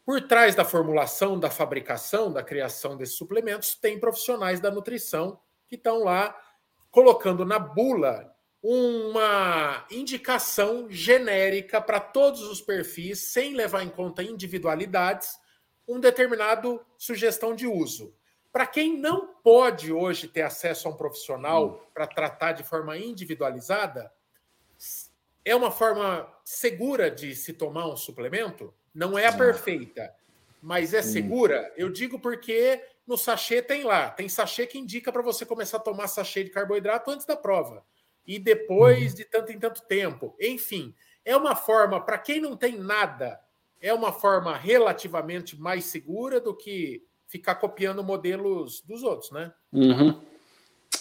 [0.03, 5.75] por trás da formulação, da fabricação, da criação desses suplementos, tem profissionais da nutrição que
[5.75, 6.35] estão lá
[6.89, 15.37] colocando na bula uma indicação genérica para todos os perfis, sem levar em conta individualidades,
[15.87, 18.17] um determinado sugestão de uso.
[18.51, 21.79] Para quem não pode hoje ter acesso a um profissional hum.
[21.93, 24.11] para tratar de forma individualizada,
[25.45, 28.73] é uma forma segura de se tomar um suplemento?
[28.93, 30.13] Não é a perfeita,
[30.61, 31.71] mas é segura.
[31.77, 35.81] Eu digo porque no sachê tem lá, tem sachê que indica para você começar a
[35.81, 37.85] tomar sachê de carboidrato antes da prova
[38.25, 39.15] e depois hum.
[39.15, 40.35] de tanto em tanto tempo.
[40.39, 43.39] Enfim, é uma forma para quem não tem nada,
[43.79, 49.53] é uma forma relativamente mais segura do que ficar copiando modelos dos outros, né?
[49.71, 50.19] Uhum.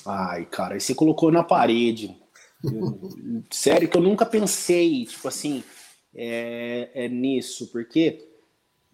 [0.07, 2.15] Ai, cara, aí você colocou na parede.
[2.63, 5.65] Eu, sério que eu nunca pensei, tipo assim,
[6.15, 8.29] é, é nisso, porque,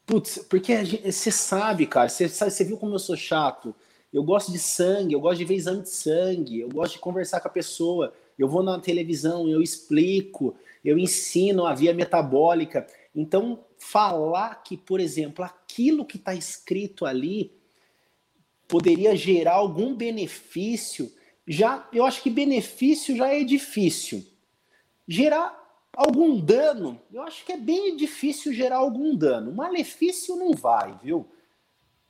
[0.06, 3.74] putz, porque você sabe, cara, você, sabe, você viu como eu sou chato.
[4.12, 7.40] Eu gosto de sangue, eu gosto de ver exame de sangue, eu gosto de conversar
[7.40, 8.14] com a pessoa.
[8.38, 12.86] Eu vou na televisão, eu explico, eu ensino a via metabólica.
[13.14, 17.52] Então, falar que, por exemplo, aquilo que está escrito ali
[18.66, 21.12] poderia gerar algum benefício,
[21.46, 24.26] já eu acho que benefício já é difícil.
[25.06, 25.62] Gerar
[25.96, 29.52] algum dano, eu acho que é bem difícil gerar algum dano.
[29.52, 31.28] Malefício não vai, viu?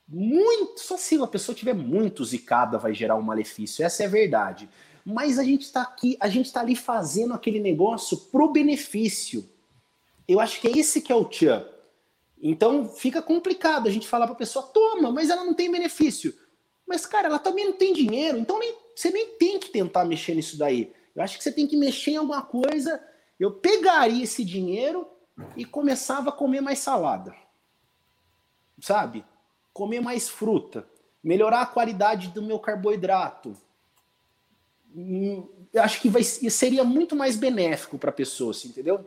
[0.07, 4.11] Muito, só se a pessoa tiver muito zicada vai gerar um malefício, essa é a
[4.11, 4.69] verdade.
[5.05, 9.47] Mas a gente está aqui, a gente está ali fazendo aquele negócio pro benefício.
[10.27, 11.67] Eu acho que é esse que é o tchan.
[12.43, 16.35] Então fica complicado a gente falar para a pessoa, toma, mas ela não tem benefício.
[16.87, 20.35] Mas, cara, ela também não tem dinheiro, então nem, você nem tem que tentar mexer
[20.35, 20.93] nisso daí.
[21.15, 23.03] Eu acho que você tem que mexer em alguma coisa.
[23.39, 25.09] Eu pegaria esse dinheiro
[25.57, 27.35] e começava a comer mais salada.
[28.81, 29.25] Sabe?
[29.73, 30.87] Comer mais fruta.
[31.23, 33.57] Melhorar a qualidade do meu carboidrato.
[34.95, 39.05] Hum, eu acho que vai, seria muito mais benéfico para a pessoa, assim, entendeu?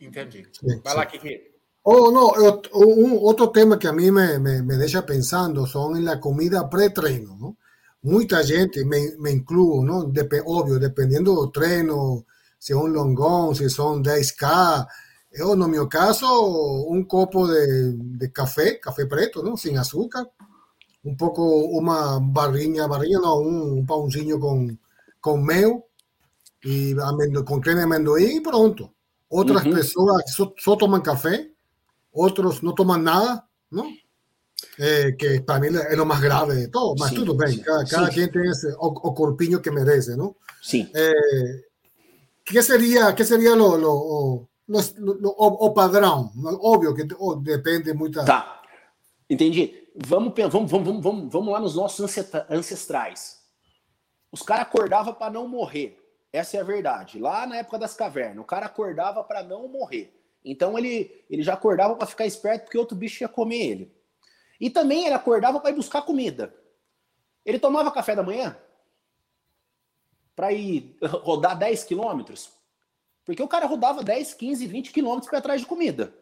[0.00, 0.46] Entendi.
[0.84, 1.58] Vai lá, Kiki.
[1.82, 2.32] Oh, no,
[2.74, 6.68] un, otro tema que a mí me, me, me deja pensando son en la comida
[6.68, 7.56] pre-treno, ¿no?
[8.02, 10.04] Mucha gente, me, me incluyo, ¿no?
[10.04, 12.26] Dep obvio, dependiendo del treno,
[12.58, 14.86] si es un longón, si son 10K,
[15.30, 16.46] yo en mi caso,
[16.86, 19.56] un copo de, de, café, café preto, ¿no?
[19.56, 20.30] Sin azúcar,
[21.04, 24.80] un poco, una barriña, barriña, no, un, un pauncillo con,
[25.20, 25.86] con meo
[26.62, 26.94] y
[27.44, 28.94] con crema de amendoín y pronto.
[29.28, 31.52] Otras personas solo toman café,
[32.12, 33.84] otros no toman nada, ¿no?
[34.78, 36.94] Eh, que para mí es lo más grave de todo.
[36.98, 38.14] Mas sí, tudo bem, cada, cada sí.
[38.14, 40.36] quien tiene ese, o, o, corpiño que merece, ¿no?
[40.62, 40.90] Sí.
[40.94, 41.64] Eh,
[42.44, 46.32] ¿Qué sería, qué sería lo, lo, o, lo, lo, o, padrão?
[46.60, 47.06] Óbvio que
[47.42, 48.24] depende muito.
[48.24, 48.62] Tá,
[49.28, 49.74] entendi.
[49.94, 53.38] Vamos, vamos, vamos, vamos, vamos lá nos nossos ancestrais.
[54.30, 55.97] Os caras acordavam para não morrer.
[56.32, 57.18] Essa é a verdade.
[57.18, 60.14] Lá na época das cavernas, o cara acordava para não morrer.
[60.44, 63.98] Então ele, ele já acordava para ficar esperto porque outro bicho ia comer ele.
[64.60, 66.54] E também ele acordava para ir buscar comida.
[67.44, 68.56] Ele tomava café da manhã
[70.34, 72.52] para ir rodar 10 quilômetros,
[73.24, 76.14] porque o cara rodava 10, 15, 20 quilômetros para trás de comida.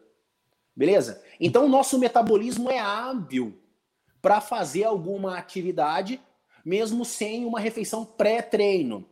[0.75, 1.23] Beleza?
[1.39, 3.59] Então o nosso metabolismo é hábil
[4.21, 6.19] para fazer alguma atividade,
[6.63, 9.07] mesmo sem uma refeição pré-treino.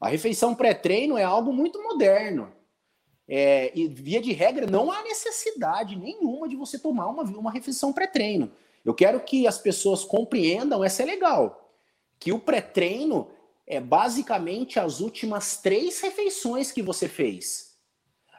[0.00, 2.52] A refeição pré-treino é algo muito moderno.
[3.26, 7.92] É, e via de regra, não há necessidade nenhuma de você tomar uma, uma refeição
[7.92, 8.50] pré-treino.
[8.84, 11.74] Eu quero que as pessoas compreendam, essa é legal,
[12.18, 13.28] que o pré-treino
[13.66, 17.76] é basicamente as últimas três refeições que você fez.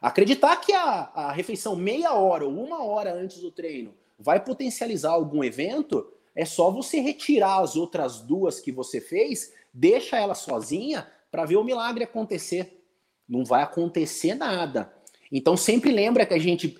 [0.01, 5.11] Acreditar que a, a refeição meia hora ou uma hora antes do treino vai potencializar
[5.11, 11.07] algum evento, é só você retirar as outras duas que você fez, deixa ela sozinha
[11.31, 12.83] para ver o milagre acontecer.
[13.27, 14.93] Não vai acontecer nada.
[15.31, 16.77] Então sempre lembra que a gente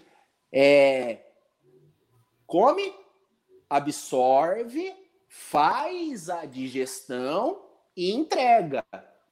[0.51, 1.19] é,
[2.47, 2.91] come,
[3.69, 4.93] absorve,
[5.27, 7.61] faz a digestão
[7.95, 8.83] e entrega.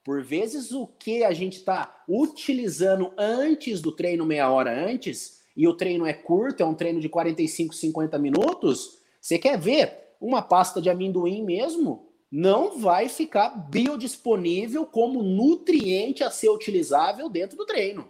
[0.03, 5.67] Por vezes, o que a gente está utilizando antes do treino, meia hora antes, e
[5.67, 10.41] o treino é curto, é um treino de 45, 50 minutos, você quer ver uma
[10.41, 12.06] pasta de amendoim mesmo?
[12.31, 18.07] Não vai ficar biodisponível como nutriente a ser utilizável dentro do treino.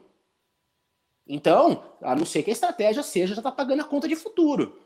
[1.28, 4.80] Então, a não ser que a estratégia seja já está pagando a conta de futuro.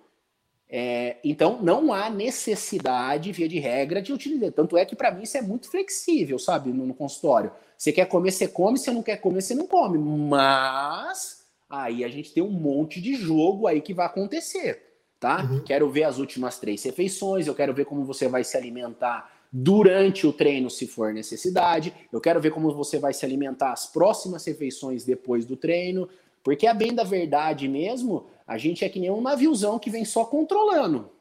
[0.74, 4.54] É, então, não há necessidade, via de regra, de utilizar.
[4.54, 7.52] Tanto é que, para mim, isso é muito flexível, sabe, no, no, consultório.
[7.78, 9.98] Você quer comer, você come, você não quer comer, você não come.
[9.98, 14.91] Mas aí a gente tem um monte de jogo aí que vai acontecer,
[15.22, 15.44] tá?
[15.44, 15.64] Uhum.
[15.64, 20.26] Quero ver as últimas três refeições, eu quero ver como você vai se alimentar durante
[20.26, 21.94] o treino, se for necessidade.
[22.12, 26.10] Eu quero ver como você vai se alimentar as próximas refeições depois do treino.
[26.44, 30.04] Porque a bem da verdade mesmo, a gente é que nem um naviozão que vem
[30.04, 31.12] só controlando.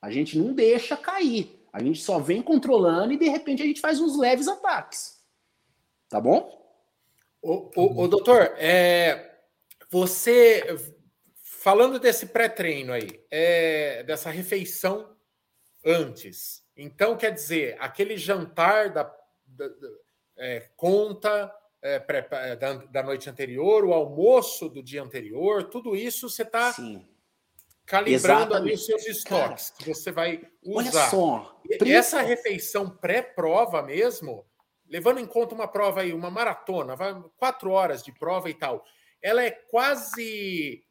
[0.00, 1.58] A gente não deixa cair.
[1.72, 5.18] A gente só vem controlando e de repente a gente faz uns leves ataques.
[6.08, 6.62] Tá bom?
[7.42, 9.38] O doutor, é,
[9.90, 10.93] você
[11.64, 15.16] falando desse pré-treino aí, é, dessa refeição
[15.82, 16.62] antes.
[16.76, 19.04] Então, quer dizer, aquele jantar da,
[19.46, 19.88] da, da
[20.36, 21.50] é, conta
[21.80, 26.76] é, é, da, da, noite anterior, o almoço do dia anterior, tudo isso você está
[27.86, 31.00] calibrando ali os seus estoques Cara, que você vai usar.
[31.00, 34.44] Olha só, essa refeição pré-prova mesmo,
[34.86, 38.84] levando em conta uma prova aí, uma maratona, vai quatro horas de prova e tal,
[39.22, 40.84] ela é quase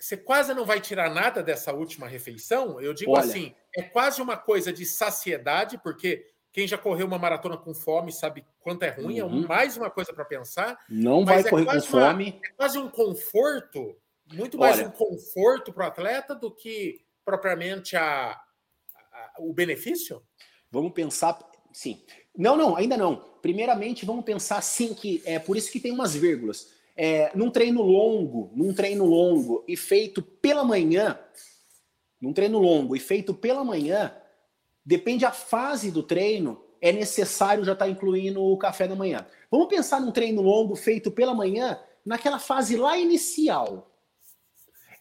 [0.00, 2.80] você quase não vai tirar nada dessa última refeição.
[2.80, 3.20] Eu digo Olha.
[3.20, 8.10] assim, é quase uma coisa de saciedade, porque quem já correu uma maratona com fome
[8.10, 9.44] sabe quanto é ruim, é uhum.
[9.44, 10.78] é mais uma coisa para pensar.
[10.88, 12.30] Não vai é correr com fome.
[12.30, 13.96] Uma, é quase um conforto,
[14.32, 20.22] muito mais Olha, um conforto para o atleta do que propriamente a, a, o benefício?
[20.70, 21.38] Vamos pensar,
[21.72, 22.02] sim.
[22.36, 23.16] Não, não, ainda não.
[23.42, 26.79] Primeiramente, vamos pensar assim que é por isso que tem umas vírgulas.
[26.96, 31.18] É, num treino longo, num treino longo e feito pela manhã,
[32.20, 34.14] num treino longo e feito pela manhã,
[34.84, 39.26] Depende a fase do treino, é necessário já estar tá incluindo o café da manhã.
[39.50, 43.90] Vamos pensar num treino longo feito pela manhã, naquela fase lá inicial.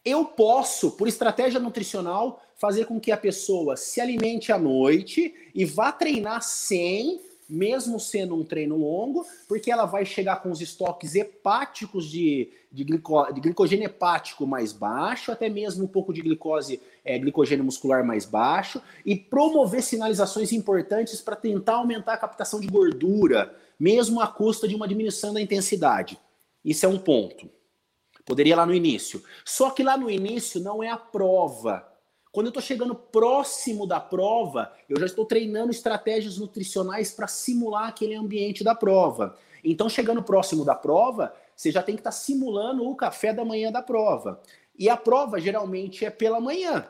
[0.04, 5.63] Eu posso, por estratégia nutricional, fazer com que a pessoa se alimente à noite e
[5.63, 11.16] vá treinar sem mesmo sendo um treino longo, porque ela vai chegar com os estoques
[11.16, 16.82] hepáticos de, de, glico, de glicogênio hepático mais baixo, até mesmo um pouco de glicose,
[17.04, 22.68] é, glicogênio muscular mais baixo, e promover sinalizações importantes para tentar aumentar a captação de
[22.68, 26.20] gordura, mesmo à custa de uma diminuição da intensidade.
[26.64, 27.50] Isso é um ponto.
[28.26, 29.24] Poderia lá no início.
[29.44, 31.88] Só que lá no início não é a prova
[32.32, 37.88] quando eu estou chegando próximo da prova, eu já estou treinando estratégias nutricionais para simular
[37.88, 39.36] aquele ambiente da prova.
[39.63, 43.44] Então, chegando próximo da prova, você já tem que estar tá simulando o café da
[43.44, 44.42] manhã da prova.
[44.78, 46.88] E a prova geralmente é pela manhã.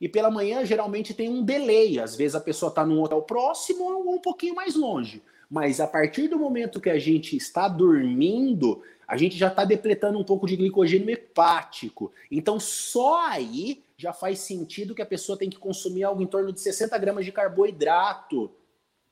[0.00, 2.00] E pela manhã geralmente tem um delay.
[2.00, 5.22] Às vezes a pessoa está num hotel próximo ou um pouquinho mais longe.
[5.50, 10.18] Mas a partir do momento que a gente está dormindo, a gente já está depletando
[10.18, 12.12] um pouco de glicogênio hepático.
[12.30, 16.52] Então, só aí já faz sentido que a pessoa tem que consumir algo em torno
[16.52, 18.48] de 60 gramas de carboidrato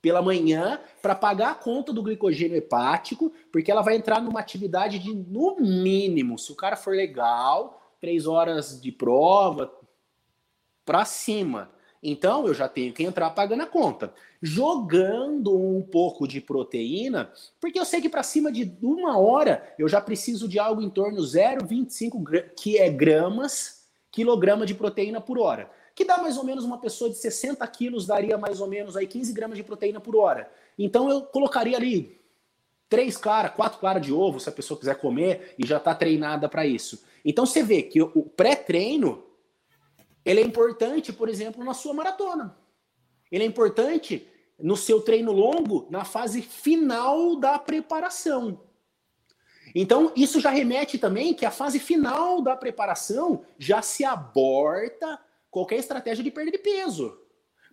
[0.01, 5.01] pela manhã para pagar a conta do glicogênio hepático, porque ela vai entrar numa atividade
[5.01, 9.73] de, no mínimo, se o cara for legal, três horas de prova
[10.85, 11.73] para cima.
[12.01, 14.15] Então eu já tenho que entrar pagando a conta.
[14.41, 19.89] Jogando um pouco de proteína, porque eu sei que para cima de uma hora eu
[19.89, 23.76] já preciso de algo em torno de 0,25 que é gramas,
[24.11, 25.71] quilograma de proteína por hora.
[25.95, 29.07] Que dá mais ou menos uma pessoa de 60 quilos, daria mais ou menos aí
[29.07, 30.51] 15 gramas de proteína por hora.
[30.79, 32.21] Então eu colocaria ali
[32.89, 36.49] três claras, quatro claras de ovo, se a pessoa quiser comer e já está treinada
[36.49, 37.05] para isso.
[37.25, 39.25] Então você vê que o pré-treino
[40.25, 42.57] ele é importante, por exemplo, na sua maratona.
[43.31, 44.27] Ele é importante
[44.59, 48.61] no seu treino longo, na fase final da preparação.
[49.79, 55.77] Então, isso já remete também que a fase final da preparação já se aborta qualquer
[55.77, 57.21] estratégia de perda de peso.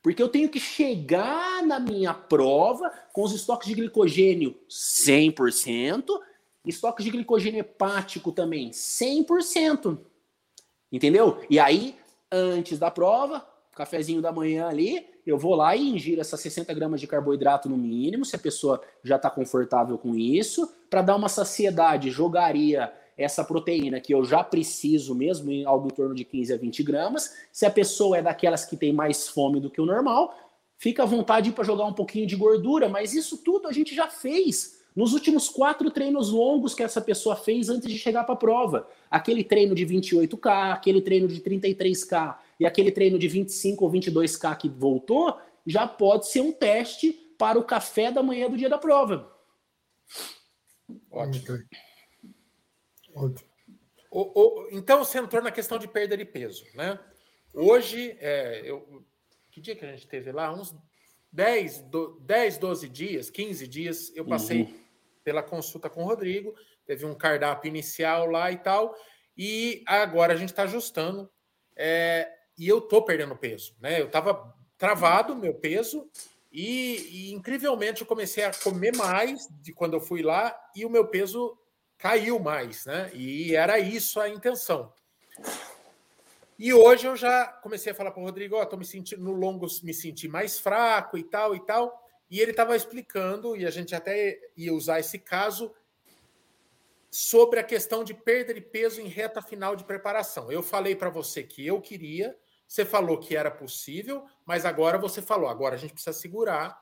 [0.02, 6.04] Porque eu tenho que chegar na minha prova com os estoques de glicogênio 100%,
[6.66, 9.98] estoques de glicogênio hepático também 100%.
[10.92, 11.42] Entendeu?
[11.50, 11.96] E aí
[12.30, 17.00] antes da prova, cafezinho da manhã ali, eu vou lá e ingiro essas 60 gramas
[17.00, 20.72] de carboidrato no mínimo, se a pessoa já está confortável com isso.
[20.90, 25.94] Para dar uma saciedade, jogaria essa proteína que eu já preciso mesmo, em algo em
[25.94, 27.36] torno de 15 a 20 gramas.
[27.52, 30.36] Se a pessoa é daquelas que tem mais fome do que o normal,
[30.78, 34.10] fica à vontade para jogar um pouquinho de gordura, mas isso tudo a gente já
[34.10, 38.38] fez nos últimos quatro treinos longos que essa pessoa fez antes de chegar para a
[38.38, 38.88] prova.
[39.10, 44.58] Aquele treino de 28K, aquele treino de 33K e aquele treino de 25 ou 22K
[44.58, 48.78] que voltou, já pode ser um teste para o café da manhã do dia da
[48.78, 49.32] prova.
[51.12, 51.60] Ótimo.
[53.16, 53.50] Ótimo.
[54.12, 57.00] O, o, então, você entrou na questão de perda de peso, né?
[57.54, 59.04] Hoje, é, eu,
[59.52, 60.54] que dia que a gente teve lá?
[60.54, 60.76] Uns
[61.32, 64.84] 10, do, 10 12 dias, 15 dias, eu passei uhum
[65.24, 66.54] pela consulta com o Rodrigo,
[66.86, 68.96] teve um cardápio inicial lá e tal,
[69.38, 71.30] e agora a gente está ajustando.
[71.76, 74.02] É, e eu tô perdendo peso, né?
[74.02, 76.10] Eu estava travado meu peso
[76.52, 80.89] e, e, incrivelmente eu comecei a comer mais de quando eu fui lá e o
[80.89, 81.58] meu peso
[81.98, 83.10] caiu mais, né?
[83.13, 84.94] E era isso a intenção.
[86.60, 89.32] E hoje eu já comecei a falar para o Rodrigo, oh, tô me sentindo no
[89.32, 92.08] longo, me senti mais fraco e tal e tal.
[92.30, 95.74] E ele estava explicando, e a gente até ia usar esse caso,
[97.10, 100.52] sobre a questão de perda de peso em reta final de preparação.
[100.52, 102.36] Eu falei para você que eu queria,
[102.74, 106.76] você falou que era possível, mas agora você falou, agora a gente precisa segurar,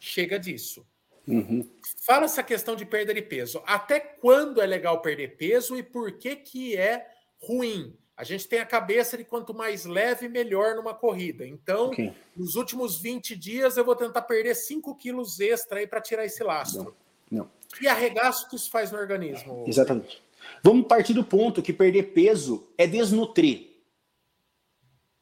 [0.00, 0.86] chega disso.
[1.28, 1.68] Uhum.
[1.98, 3.62] Fala essa questão de perda de peso.
[3.66, 7.06] Até quando é legal perder peso e por que, que é
[7.42, 7.94] ruim?
[8.16, 11.46] A gente tem a cabeça de quanto mais leve, melhor numa corrida.
[11.46, 12.14] Então, okay.
[12.34, 16.42] nos últimos 20 dias, eu vou tentar perder 5 quilos extra aí para tirar esse
[16.42, 16.96] lastro.
[17.30, 17.50] Não, não.
[17.82, 19.66] E arregaço que isso faz no organismo?
[19.68, 20.22] Exatamente.
[20.62, 23.73] Vamos partir do ponto que perder peso é desnutrir.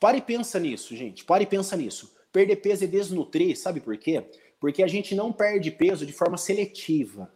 [0.02, 1.24] Pare e pensa nisso, gente.
[1.24, 2.12] Pare e pensa nisso.
[2.32, 4.24] Perder peso é desnutrir, sabe por quê?
[4.58, 7.32] Porque a gente não perde peso de forma seletiva.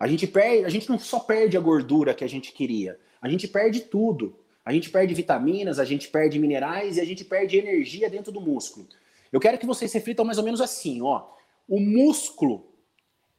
[0.00, 3.28] A gente perde, a gente não só perde a gordura que a gente queria, a
[3.28, 4.38] gente perde tudo.
[4.64, 8.40] A gente perde vitaminas, a gente perde minerais e a gente perde energia dentro do
[8.40, 8.88] músculo.
[9.30, 11.26] Eu quero que vocês reflitam mais ou menos assim, ó.
[11.68, 12.72] O músculo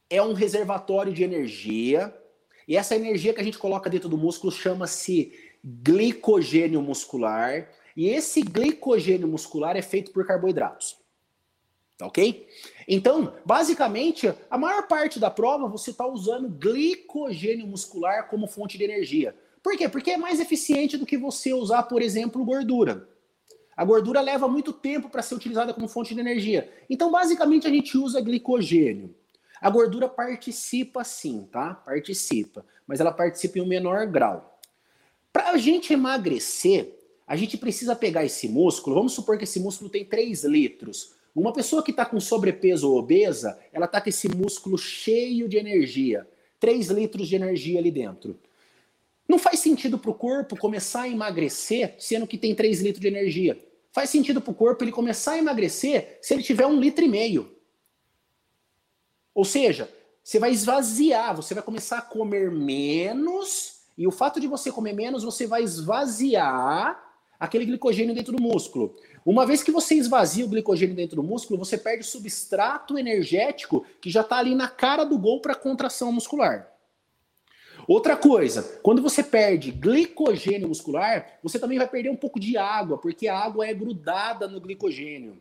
[0.08, 2.14] é um reservatório de energia
[2.68, 5.32] e essa energia que a gente coloca dentro do músculo chama-se
[5.82, 10.96] glicogênio muscular e esse glicogênio muscular é feito por carboidratos.
[11.96, 12.46] Tá ok?
[12.86, 18.84] Então, basicamente, a maior parte da prova você está usando glicogênio muscular como fonte de
[18.84, 19.34] energia.
[19.60, 19.88] Por quê?
[19.88, 23.08] Porque é mais eficiente do que você usar, por exemplo, gordura.
[23.76, 26.72] A gordura leva muito tempo para ser utilizada como fonte de energia.
[26.88, 29.12] Então, basicamente, a gente usa glicogênio.
[29.60, 31.74] A gordura participa sim, tá?
[31.74, 34.60] Participa, mas ela participa em um menor grau.
[35.32, 36.97] Para a gente emagrecer,
[37.28, 38.96] a gente precisa pegar esse músculo.
[38.96, 41.12] Vamos supor que esse músculo tem 3 litros.
[41.34, 45.58] Uma pessoa que está com sobrepeso ou obesa, ela está com esse músculo cheio de
[45.58, 46.26] energia.
[46.58, 48.38] 3 litros de energia ali dentro.
[49.28, 53.08] Não faz sentido para o corpo começar a emagrecer sendo que tem 3 litros de
[53.08, 53.62] energia.
[53.92, 57.08] Faz sentido para o corpo ele começar a emagrecer se ele tiver um litro e
[57.08, 57.54] meio.
[59.34, 59.92] Ou seja,
[60.24, 64.94] você vai esvaziar, você vai começar a comer menos, e o fato de você comer
[64.94, 67.07] menos, você vai esvaziar
[67.38, 68.96] aquele glicogênio dentro do músculo.
[69.24, 73.84] Uma vez que você esvazia o glicogênio dentro do músculo, você perde o substrato energético
[74.00, 76.68] que já está ali na cara do gol para contração muscular.
[77.86, 82.98] Outra coisa, quando você perde glicogênio muscular, você também vai perder um pouco de água,
[82.98, 85.40] porque a água é grudada no glicogênio.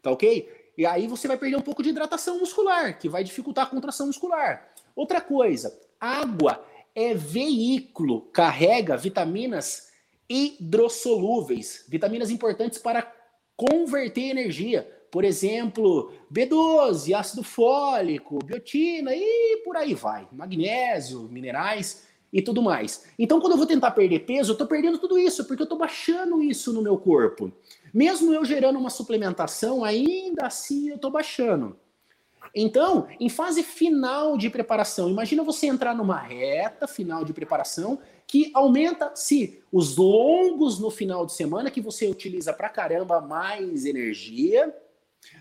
[0.00, 0.48] Tá ok?
[0.76, 4.06] E aí você vai perder um pouco de hidratação muscular, que vai dificultar a contração
[4.06, 4.68] muscular.
[4.94, 6.64] Outra coisa, água
[6.94, 9.92] é veículo, carrega vitaminas
[10.28, 13.12] hidrossolúveis, vitaminas importantes para
[13.56, 14.88] converter energia.
[15.10, 20.26] Por exemplo, B12, ácido fólico, biotina e por aí vai.
[20.32, 23.04] Magnésio, minerais e tudo mais.
[23.16, 25.78] Então, quando eu vou tentar perder peso, eu estou perdendo tudo isso, porque eu estou
[25.78, 27.52] baixando isso no meu corpo.
[27.92, 31.76] Mesmo eu gerando uma suplementação, ainda assim eu estou baixando.
[32.52, 38.50] Então, em fase final de preparação, imagina você entrar numa reta final de preparação que
[38.54, 44.74] aumenta-se os longos no final de semana, que você utiliza pra caramba mais energia,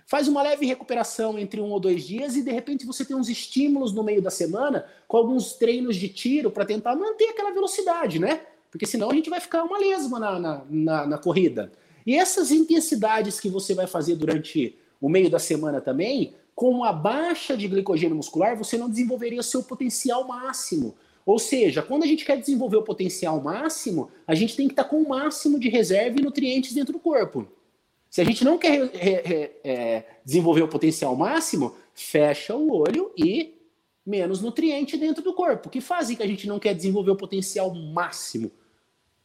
[0.06, 3.30] faz uma leve recuperação entre um ou dois dias e de repente você tem uns
[3.30, 8.20] estímulos no meio da semana com alguns treinos de tiro para tentar manter aquela velocidade,
[8.20, 8.42] né?
[8.72, 11.72] Porque senão a gente vai ficar uma lesma na, na, na, na corrida.
[12.06, 16.92] E essas intensidades que você vai fazer durante o meio da semana também, com a
[16.92, 20.96] baixa de glicogênio muscular, você não desenvolveria seu potencial máximo.
[21.26, 24.84] Ou seja, quando a gente quer desenvolver o potencial máximo, a gente tem que estar
[24.84, 27.48] com o máximo de reserva e nutrientes dentro do corpo.
[28.10, 28.92] Se a gente não quer
[29.64, 33.56] é, desenvolver o potencial máximo, fecha o olho e
[34.06, 35.68] menos nutriente dentro do corpo.
[35.68, 38.52] O que faz que a gente não quer desenvolver o potencial máximo?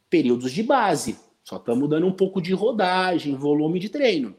[0.09, 1.19] Períodos de base.
[1.43, 4.35] Só estamos dando um pouco de rodagem, volume de treino.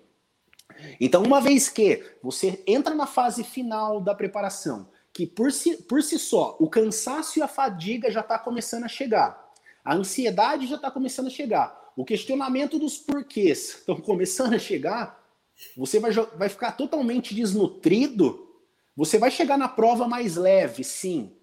[0.99, 4.88] Então, uma vez que você entra na fase final da preparação,
[5.20, 8.88] que por si, por si só o cansaço e a fadiga já está começando a
[8.88, 9.51] chegar,
[9.84, 15.22] a ansiedade já está começando a chegar, o questionamento dos porquês estão começando a chegar,
[15.76, 18.47] você vai, vai ficar totalmente desnutrido,
[18.95, 21.36] você vai chegar na prova mais leve, sim,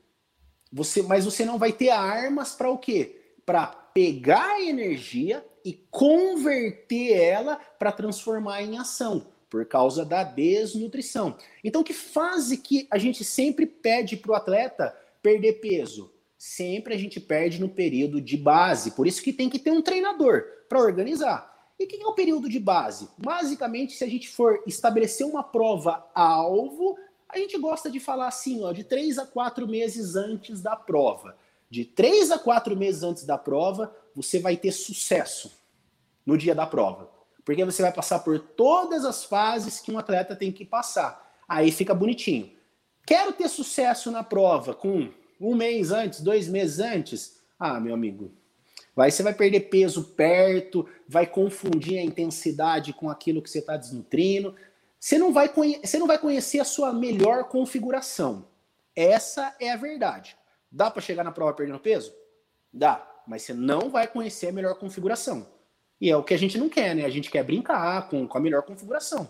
[0.73, 3.35] você, mas você não vai ter armas para o quê?
[3.45, 11.37] Para pegar a energia e converter ela para transformar em ação, por causa da desnutrição.
[11.63, 16.13] Então, que fase que a gente sempre pede para o atleta perder peso?
[16.37, 18.91] Sempre a gente perde no período de base.
[18.91, 21.55] Por isso que tem que ter um treinador para organizar.
[21.79, 23.09] E o que é o período de base?
[23.19, 28.65] Basicamente, se a gente for estabelecer uma prova alvo, a gente gosta de falar assim,
[28.65, 31.37] ó, de três a quatro meses antes da prova.
[31.69, 35.53] De três a quatro meses antes da prova, você vai ter sucesso
[36.25, 37.16] no dia da prova.
[37.47, 41.35] Porque você vai passar por todas as fases que um atleta tem que passar.
[41.49, 42.53] Aí fica bonitinho.
[43.07, 45.09] Quero ter sucesso na prova com
[45.41, 47.41] um mês antes, dois meses antes?
[47.59, 48.33] Ah, meu amigo,
[48.95, 53.77] vai, você vai perder peso perto, vai confundir a intensidade com aquilo que você está
[53.77, 54.55] desnutrindo.
[54.99, 58.49] Você não, vai você não vai conhecer a sua melhor configuração.
[58.95, 60.37] Essa é a verdade.
[60.71, 62.13] Dá para chegar na prova perdendo peso?
[62.73, 65.47] Dá mas você não vai conhecer a melhor configuração.
[66.01, 67.05] E é o que a gente não quer, né?
[67.05, 69.29] A gente quer brincar com, com a melhor configuração.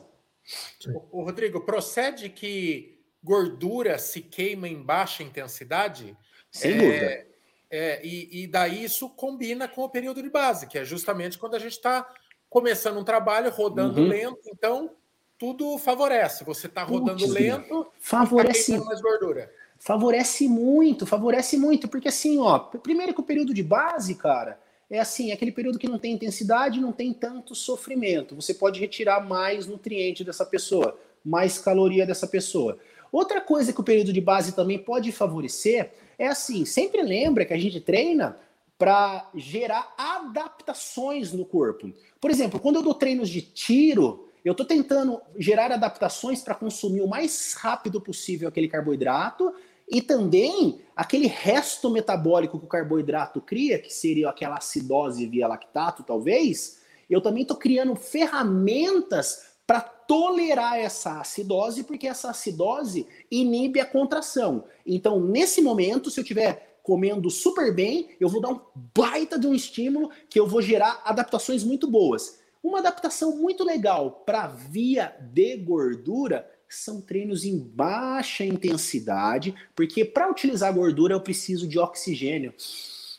[0.87, 6.17] O, o Rodrigo, procede que gordura se queima em baixa intensidade?
[6.51, 7.27] Sem é, dúvida.
[7.71, 11.57] É, e, e, daí isso combina com o período de base, que é justamente quando
[11.57, 12.09] a gente está
[12.49, 14.07] começando um trabalho rodando uhum.
[14.07, 14.93] lento, então
[15.37, 16.45] tudo favorece.
[16.45, 19.53] Você está rodando Putz, lento, favorece tá mais gordura.
[19.79, 24.59] Favorece muito, favorece muito, porque assim, ó, primeiro que o período de base, cara,
[24.89, 28.37] é assim, aquele período que não tem intensidade, não tem tanto sofrimento.
[28.37, 32.79] Você pode retirar mais nutriente dessa pessoa, mais caloria dessa pessoa.
[33.11, 37.53] Outra coisa que o período de base também pode favorecer é assim, sempre lembra que
[37.53, 38.39] a gente treina
[38.79, 41.93] para gerar adaptações no corpo.
[42.21, 47.01] Por exemplo, quando eu dou treinos de tiro, eu estou tentando gerar adaptações para consumir
[47.01, 49.53] o mais rápido possível aquele carboidrato
[49.89, 56.03] e também aquele resto metabólico que o carboidrato cria, que seria aquela acidose via lactato,
[56.03, 56.81] talvez.
[57.09, 64.65] Eu também estou criando ferramentas para tolerar essa acidose, porque essa acidose inibe a contração.
[64.85, 68.61] Então, nesse momento, se eu estiver comendo super bem, eu vou dar um
[68.95, 72.39] baita de um estímulo que eu vou gerar adaptações muito boas.
[72.63, 80.31] Uma adaptação muito legal para via de gordura são treinos em baixa intensidade, porque para
[80.31, 82.53] utilizar gordura eu preciso de oxigênio.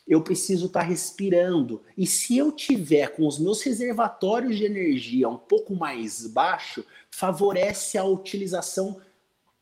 [0.06, 1.82] Eu preciso estar tá respirando.
[1.96, 7.98] E se eu tiver com os meus reservatórios de energia um pouco mais baixo, favorece
[7.98, 9.00] a utilização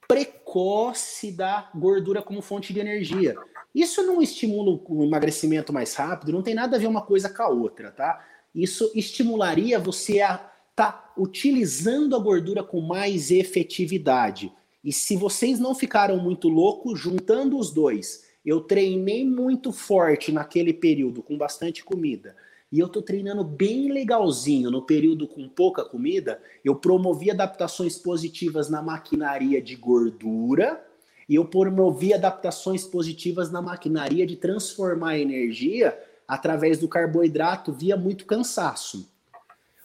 [0.06, 3.36] precoce da gordura como fonte de energia.
[3.74, 7.42] Isso não estimula o emagrecimento mais rápido, não tem nada a ver uma coisa com
[7.42, 8.24] a outra, tá?
[8.54, 14.52] Isso estimularia você a estar tá utilizando a gordura com mais efetividade.
[14.84, 20.74] E se vocês não ficaram muito loucos, juntando os dois, eu treinei muito forte naquele
[20.74, 22.36] período, com bastante comida,
[22.70, 28.68] e eu tô treinando bem legalzinho no período com pouca comida, eu promovi adaptações positivas
[28.68, 30.84] na maquinaria de gordura
[31.28, 35.98] e eu promovi adaptações positivas na maquinaria de transformar energia
[36.28, 39.15] através do carboidrato via muito cansaço.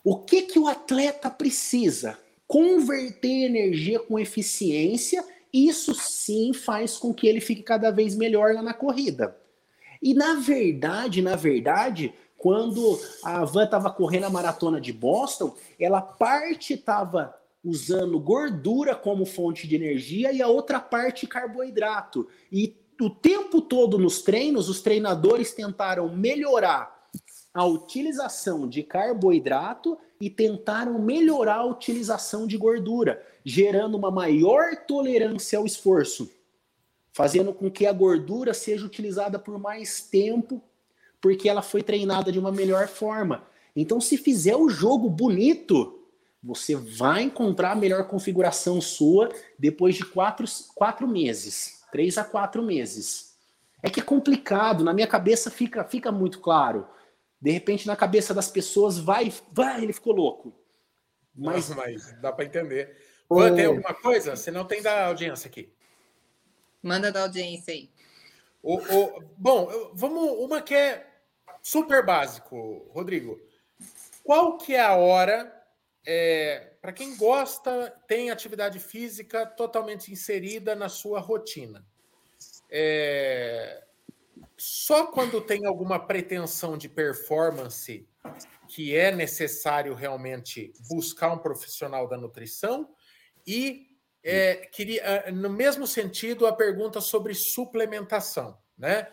[0.03, 2.17] O que, que o atleta precisa?
[2.47, 5.23] Converter energia com eficiência,
[5.53, 9.37] isso sim faz com que ele fique cada vez melhor lá na corrida.
[10.01, 16.01] E na verdade, na verdade, quando a Van estava correndo a maratona de Boston, ela
[16.01, 22.27] parte estava usando gordura como fonte de energia e a outra parte carboidrato.
[22.51, 27.00] E o tempo todo nos treinos, os treinadores tentaram melhorar
[27.53, 35.59] a utilização de carboidrato e tentaram melhorar a utilização de gordura, gerando uma maior tolerância
[35.59, 36.31] ao esforço,
[37.11, 40.61] fazendo com que a gordura seja utilizada por mais tempo,
[41.19, 43.43] porque ela foi treinada de uma melhor forma.
[43.75, 45.99] Então, se fizer o jogo bonito,
[46.43, 49.29] você vai encontrar a melhor configuração sua
[49.59, 53.35] depois de quatro, quatro meses, três a quatro meses.
[53.83, 56.87] É que é complicado, na minha cabeça fica, fica muito claro.
[57.41, 60.53] De repente, na cabeça das pessoas, vai, vai, ele ficou louco.
[61.35, 62.95] Mas, Não, mas dá para entender.
[63.27, 63.49] Oh.
[63.55, 64.35] Tem alguma coisa?
[64.35, 65.73] Você não tem da audiência aqui.
[66.83, 67.89] Manda da audiência aí.
[68.61, 71.07] O, o, bom, vamos uma que é
[71.61, 73.39] super básico, Rodrigo.
[74.23, 75.51] Qual que é a hora
[76.05, 81.85] é, para quem gosta, tem atividade física totalmente inserida na sua rotina?
[82.69, 83.83] É,
[84.57, 88.07] só quando tem alguma pretensão de performance
[88.67, 92.89] que é necessário realmente buscar um profissional da nutrição
[93.45, 93.87] e
[94.23, 99.07] é, queria é, no mesmo sentido a pergunta sobre suplementação, né?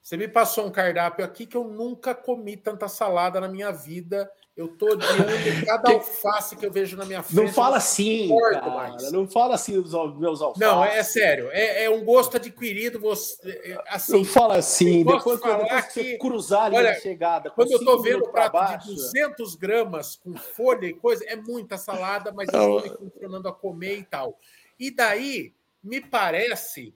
[0.00, 4.30] Você me passou um cardápio aqui que eu nunca comi tanta salada na minha vida
[4.56, 7.44] eu tô odiando cada alface que eu vejo na minha frente.
[7.44, 9.10] Não fala assim, cara, mais.
[9.10, 10.60] Não fala assim dos meus alfaces.
[10.60, 11.48] Não, é, sério.
[11.50, 13.00] É, é, um gosto adquirido.
[13.00, 15.04] Você, é, assim, não fala assim.
[15.04, 17.50] Depois, depois que você cruzar ali olha, na chegada.
[17.50, 21.34] Quando eu tô vendo o prato baixo, de 200 gramas com folha e coisa, é
[21.34, 24.38] muita salada, mas eu estou me funcionando a comer e tal.
[24.78, 25.52] E daí,
[25.82, 26.94] me parece,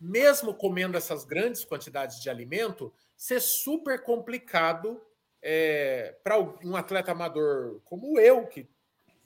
[0.00, 5.02] mesmo comendo essas grandes quantidades de alimento, ser super complicado
[5.42, 8.68] é, para um atleta amador como eu, que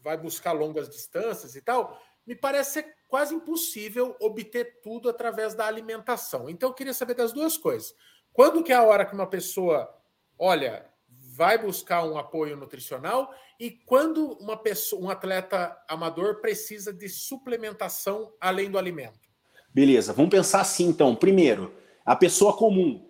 [0.02, 5.66] vai buscar longas distâncias e tal, me parece ser quase impossível obter tudo através da
[5.66, 6.48] alimentação.
[6.48, 7.94] Então, eu queria saber das duas coisas.
[8.32, 9.92] Quando que é a hora que uma pessoa,
[10.38, 17.08] olha, vai buscar um apoio nutricional e quando uma pessoa, um atleta amador precisa de
[17.08, 19.30] suplementação além do alimento?
[19.74, 21.14] Beleza, vamos pensar assim então.
[21.14, 23.08] Primeiro, a pessoa comum,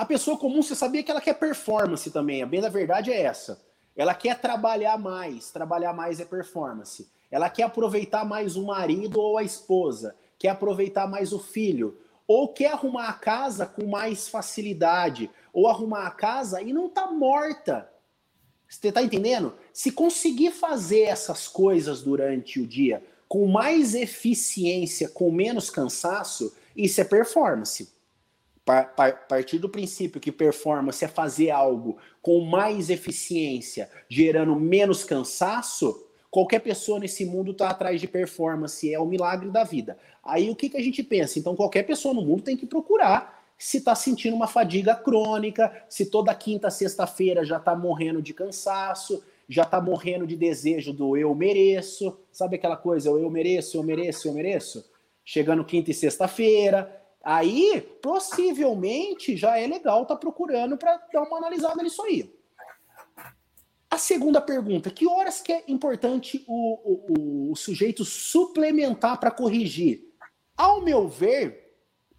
[0.00, 2.42] a pessoa comum, você sabia que ela quer performance também.
[2.42, 3.60] A bem da verdade é essa.
[3.94, 5.50] Ela quer trabalhar mais.
[5.50, 7.06] Trabalhar mais é performance.
[7.30, 10.16] Ela quer aproveitar mais o marido ou a esposa.
[10.38, 11.98] Quer aproveitar mais o filho.
[12.26, 15.30] Ou quer arrumar a casa com mais facilidade.
[15.52, 17.86] Ou arrumar a casa e não tá morta.
[18.66, 19.52] Você tá entendendo?
[19.70, 27.02] Se conseguir fazer essas coisas durante o dia com mais eficiência, com menos cansaço, isso
[27.02, 27.99] é performance
[28.64, 36.60] partir do princípio que performance é fazer algo com mais eficiência, gerando menos cansaço, qualquer
[36.60, 39.98] pessoa nesse mundo está atrás de performance, é o milagre da vida.
[40.22, 41.38] Aí o que, que a gente pensa?
[41.38, 46.06] Então qualquer pessoa no mundo tem que procurar se está sentindo uma fadiga crônica, se
[46.06, 51.34] toda quinta, sexta-feira já está morrendo de cansaço, já está morrendo de desejo do eu
[51.34, 54.88] mereço, sabe aquela coisa, eu mereço, eu mereço, eu mereço?
[55.24, 61.36] Chegando quinta e sexta-feira, Aí, possivelmente, já é legal estar tá procurando para dar uma
[61.36, 62.34] analisada nisso aí.
[63.90, 70.08] A segunda pergunta: que horas que é importante o, o, o sujeito suplementar para corrigir?
[70.56, 71.76] Ao meu ver,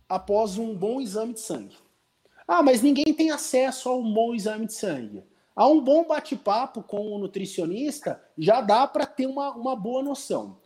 [0.07, 1.77] após um bom exame de sangue.
[2.47, 5.23] Ah, mas ninguém tem acesso a um bom exame de sangue.
[5.55, 10.57] A um bom bate-papo com o nutricionista já dá para ter uma, uma boa noção.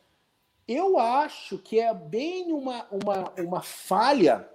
[0.67, 4.49] Eu acho que é bem uma, uma, uma falha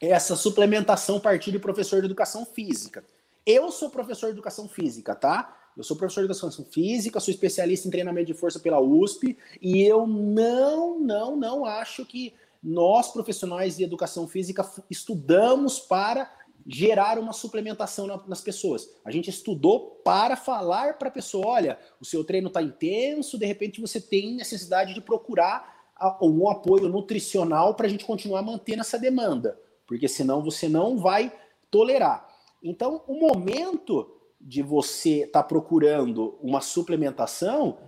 [0.00, 3.04] essa suplementação partir de professor de educação física.
[3.46, 5.56] Eu sou professor de educação física, tá?
[5.76, 9.82] Eu sou professor de educação física, sou especialista em treinamento de força pela USP e
[9.82, 16.30] eu não, não, não acho que nós, profissionais de educação física, estudamos para
[16.66, 18.88] gerar uma suplementação nas pessoas.
[19.04, 23.46] A gente estudou para falar para a pessoa: olha, o seu treino está intenso, de
[23.46, 25.72] repente você tem necessidade de procurar
[26.20, 31.32] um apoio nutricional para a gente continuar mantendo essa demanda, porque senão você não vai
[31.70, 32.28] tolerar.
[32.62, 37.78] Então, o momento de você estar tá procurando uma suplementação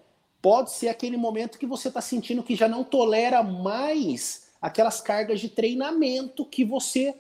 [0.41, 5.41] pode ser aquele momento que você está sentindo que já não tolera mais aquelas cargas
[5.41, 7.15] de treinamento que você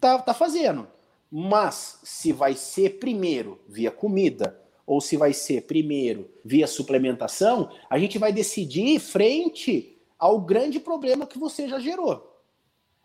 [0.00, 0.88] tá, tá fazendo.
[1.30, 7.98] Mas se vai ser primeiro via comida ou se vai ser primeiro via suplementação, a
[7.98, 12.28] gente vai decidir frente ao grande problema que você já gerou.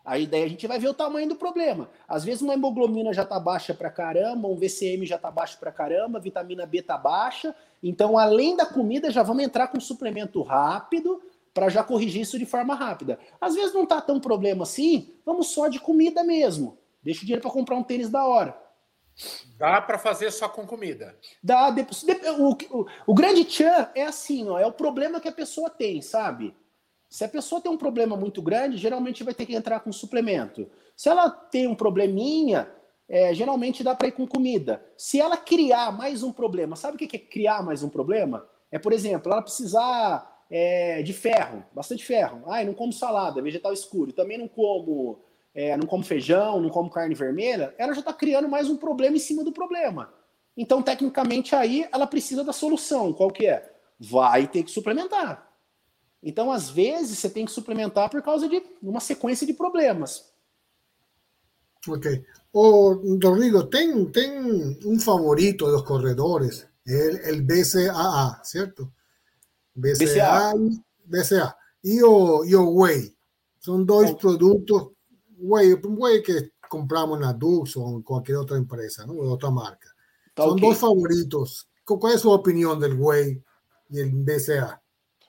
[0.04, 1.88] Aí daí a gente vai ver o tamanho do problema.
[2.06, 5.72] Às vezes uma hemoglobina já está baixa para caramba, um VCM já está baixo para
[5.72, 7.54] caramba, vitamina B está baixa.
[7.82, 11.22] Então, além da comida, já vamos entrar com suplemento rápido
[11.54, 13.18] para já corrigir isso de forma rápida.
[13.40, 16.76] Às vezes não está tão problema assim, vamos só de comida mesmo.
[17.04, 18.56] Deixa o dinheiro para comprar um tênis da hora.
[19.58, 21.16] Dá para fazer só com comida.
[21.42, 21.72] Dá.
[22.38, 26.02] O, o, o grande tchan é assim, ó, é o problema que a pessoa tem,
[26.02, 26.54] sabe?
[27.08, 30.68] Se a pessoa tem um problema muito grande, geralmente vai ter que entrar com suplemento.
[30.96, 32.68] Se ela tem um probleminha,
[33.08, 34.84] é, geralmente dá para ir com comida.
[34.96, 38.44] Se ela criar mais um problema, sabe o que é criar mais um problema?
[38.72, 42.42] É, por exemplo, ela precisar é, de ferro, bastante ferro.
[42.46, 44.12] Ai, não como salada, vegetal escuro.
[44.12, 45.20] Também não como,
[45.54, 47.74] é, não como feijão, não como carne vermelha.
[47.78, 50.12] Ela já está criando mais um problema em cima do problema.
[50.56, 53.12] Então, tecnicamente, aí ela precisa da solução.
[53.12, 53.72] Qual que é?
[53.98, 55.48] Vai ter que suplementar.
[56.22, 60.32] Então, às vezes, você tem que suplementar por causa de uma sequência de problemas.
[61.86, 62.24] Ok.
[62.52, 68.92] O Rodrigo, tem, tem um favorito dos corredores, el BCAA, ¿cierto?
[69.74, 70.54] BCAA,
[71.04, 71.54] BCA.
[71.82, 73.14] E o, e o Whey.
[73.60, 74.93] São dois produtos,
[75.40, 79.16] Whey, Whey que compramos na Dux ou em qualquer outra empresa, não?
[79.16, 79.88] outra marca.
[80.34, 80.66] Tá São okay.
[80.66, 81.66] dois favoritos.
[81.84, 83.40] Qual é a sua opinião do Whey
[83.90, 84.80] e o BCA?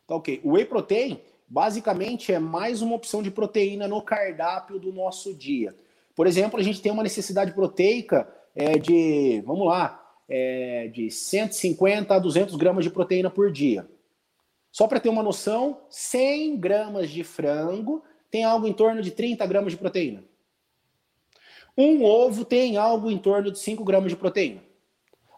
[0.07, 0.41] Tá ok.
[0.43, 5.75] O whey protein, basicamente, é mais uma opção de proteína no cardápio do nosso dia.
[6.15, 12.15] Por exemplo, a gente tem uma necessidade proteica é, de, vamos lá, é, de 150
[12.15, 13.87] a 200 gramas de proteína por dia.
[14.71, 18.03] Só para ter uma noção, 100 gramas de frango
[18.35, 20.21] tem algo em torno de 30 gramas de proteína.
[21.77, 24.61] Um ovo tem algo em torno de 5 gramas de proteína.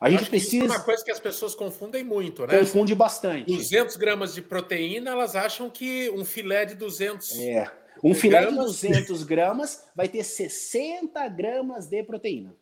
[0.02, 0.66] A gente precisa.
[0.66, 2.58] Isso é uma coisa que as pessoas confundem muito, né?
[2.58, 3.46] Confunde bastante.
[3.46, 7.38] 200 gramas de proteína, elas acham que um filé de 200.
[7.38, 7.72] É.
[8.04, 8.80] Um filé gramas...
[8.80, 12.56] de 200 gramas vai ter 60 gramas de proteína.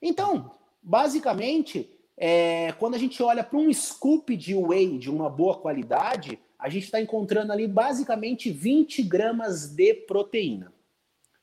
[0.00, 0.50] Então,
[0.82, 6.38] basicamente, é, quando a gente olha para um scoop de whey de uma boa qualidade,
[6.58, 10.72] a gente está encontrando ali basicamente 20 gramas de proteína.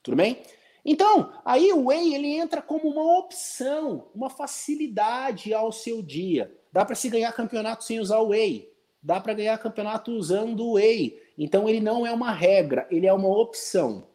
[0.04, 0.42] Tudo bem?
[0.84, 6.54] Então, aí o whey ele entra como uma opção, uma facilidade ao seu dia.
[6.72, 8.72] Dá para se ganhar campeonato sem usar o whey.
[9.02, 11.20] Dá para ganhar campeonato usando o whey.
[11.38, 14.08] Então ele não é uma regra, ele é uma opção.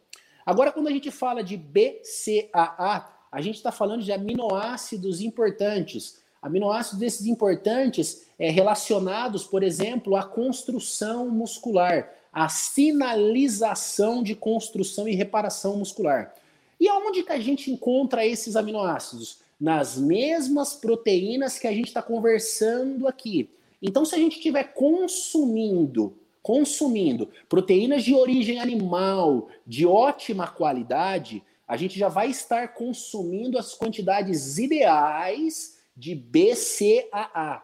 [0.44, 6.20] Agora, quando a gente fala de BCAA, a gente está falando de aminoácidos importantes.
[6.42, 15.14] Aminoácidos desses importantes é, relacionados, por exemplo, à construção muscular, à sinalização de construção e
[15.14, 16.34] reparação muscular.
[16.80, 19.38] E aonde que a gente encontra esses aminoácidos?
[19.60, 23.50] Nas mesmas proteínas que a gente está conversando aqui.
[23.82, 31.76] Então, se a gente estiver consumindo, consumindo proteínas de origem animal de ótima qualidade, a
[31.76, 37.62] gente já vai estar consumindo as quantidades ideais de BCAA,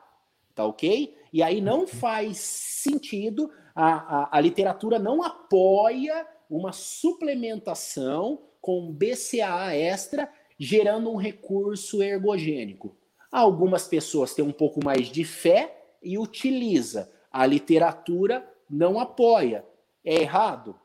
[0.55, 1.17] tá ok?
[1.33, 9.75] E aí não faz sentido, a, a, a literatura não apoia uma suplementação com BCAA
[9.75, 12.95] extra, gerando um recurso ergogênico.
[13.33, 17.11] Algumas pessoas têm um pouco mais de fé e utiliza.
[17.33, 19.65] A literatura não apoia.
[20.05, 20.79] É errado?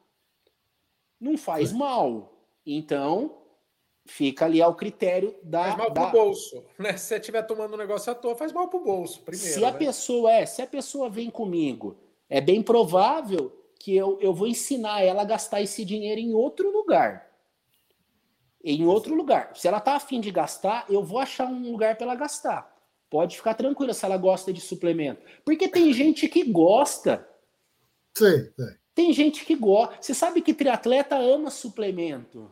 [1.20, 2.34] Não faz mal.
[2.66, 3.41] Então,
[4.06, 5.64] fica ali ao critério da.
[5.64, 6.02] Faz mal da...
[6.08, 6.64] pro bolso.
[6.78, 6.98] Né?
[6.98, 9.22] Se você estiver tomando um negócio à toa, faz mal pro bolso.
[9.22, 9.78] Primeiro, se a né?
[9.78, 11.98] pessoa é, se a pessoa vem comigo,
[12.30, 16.72] é bem provável que eu, eu vou ensinar ela a gastar esse dinheiro em outro
[16.72, 17.32] lugar
[18.64, 19.52] em outro lugar.
[19.56, 22.72] Se ela tá afim de gastar, eu vou achar um lugar para ela gastar.
[23.10, 25.22] Pode ficar tranquila se ela gosta de suplemento.
[25.44, 27.28] Porque tem gente que gosta.
[28.16, 28.76] Sim, sim.
[28.94, 29.98] Tem gente que gosta.
[30.00, 32.52] Você sabe que triatleta ama suplemento.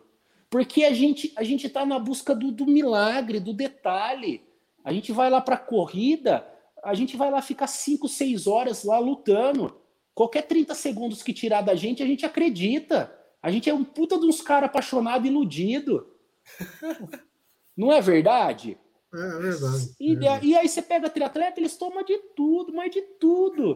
[0.49, 4.41] Porque a gente a gente tá na busca do, do milagre, do detalhe.
[4.83, 6.47] A gente vai lá para corrida,
[6.83, 9.79] a gente vai lá ficar 5, 6 horas lá lutando.
[10.15, 13.15] Qualquer 30 segundos que tirar da gente, a gente acredita.
[13.41, 16.13] A gente é um puta de uns caras apaixonado iludido.
[17.77, 18.77] Não é verdade?
[19.13, 19.95] É, é verdade.
[19.99, 20.39] E, é.
[20.43, 23.75] e, aí você pega triatleta, eles tomam de tudo, mas de tudo.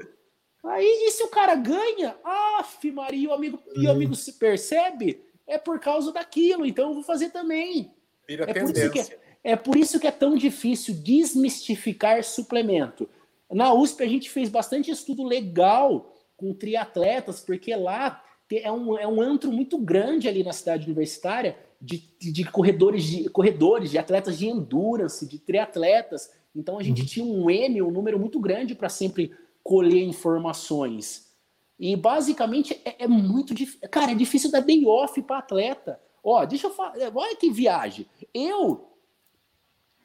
[0.65, 2.17] Aí, e se o cara ganha?
[2.23, 5.23] Aff, Maria, e o amigo, e o amigo se percebe?
[5.47, 7.91] É por causa daquilo, então eu vou fazer também.
[8.27, 8.89] Vira é tendência.
[8.89, 9.13] Por isso que
[9.43, 13.09] é, é por isso que é tão difícil desmistificar suplemento.
[13.51, 19.07] Na USP a gente fez bastante estudo legal com triatletas, porque lá é um, é
[19.07, 23.97] um antro muito grande ali na cidade universitária de, de, de corredores, de corredores, de
[23.97, 27.07] atletas de endurance, de triatletas Então a gente uhum.
[27.07, 29.33] tinha um N, um número muito grande para sempre
[29.63, 31.32] colher informações.
[31.79, 33.89] E basicamente é, é muito difícil.
[33.89, 35.99] Cara, é difícil dar day off para atleta.
[36.23, 36.93] Ó, deixa eu falar.
[37.13, 38.05] Olha que viagem.
[38.33, 38.93] Eu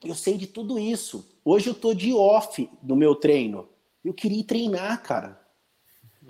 [0.05, 1.29] eu sei de tudo isso.
[1.45, 3.69] Hoje eu tô de off no meu treino.
[4.05, 5.41] Eu queria ir treinar, cara.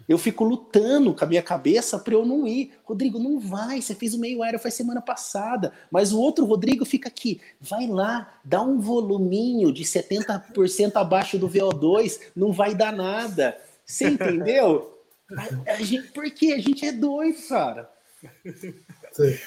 [0.09, 2.73] Eu fico lutando com a minha cabeça para eu não ir.
[2.85, 3.83] Rodrigo, não vai.
[3.83, 5.73] Você fez o meio aéreo faz semana passada.
[5.91, 7.41] Mas o outro Rodrigo fica aqui.
[7.61, 12.21] Vai lá, dá um voluminho de 70% abaixo do VO2.
[12.35, 13.61] Não vai dar nada.
[13.85, 14.98] Você entendeu?
[15.37, 17.91] A, a gente, porque a gente é doido, cara.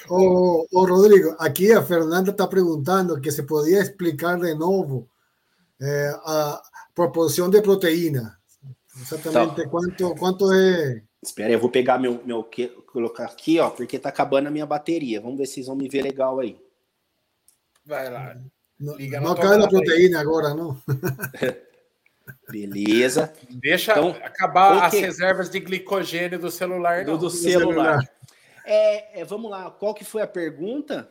[0.08, 5.08] O, o, Rodrigo, aqui a Fernanda está perguntando que se podia explicar de novo
[5.80, 6.62] eh, a
[6.94, 8.38] proporção de proteína.
[8.98, 11.02] Exatamente então, quanto, quanto é.
[11.22, 12.48] Espera aí, eu vou pegar meu, meu
[12.86, 15.20] colocar aqui, ó, porque tá acabando a minha bateria.
[15.20, 16.58] Vamos ver se vocês vão me ver legal aí.
[17.84, 18.36] Vai lá.
[18.78, 20.22] Não, não cai na proteína aí.
[20.22, 20.80] agora, não.
[22.48, 23.32] Beleza.
[23.50, 24.86] Deixa então, acabar okay.
[24.86, 27.04] as reservas de glicogênio do celular.
[27.04, 28.00] Do, do celular.
[28.00, 28.10] celular.
[28.64, 31.10] É, é, vamos lá, qual que foi a pergunta?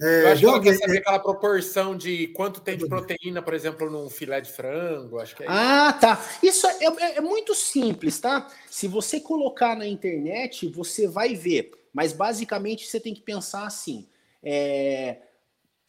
[0.00, 3.54] É, eu acho que ela quer saber aquela proporção de quanto tem de proteína, por
[3.54, 5.20] exemplo, num filé de frango.
[5.20, 6.20] Acho que é ah, tá.
[6.42, 8.48] Isso é, é, é, muito simples, tá?
[8.68, 11.70] Se você colocar na internet, você vai ver.
[11.92, 14.08] Mas basicamente você tem que pensar assim:
[14.42, 15.18] é,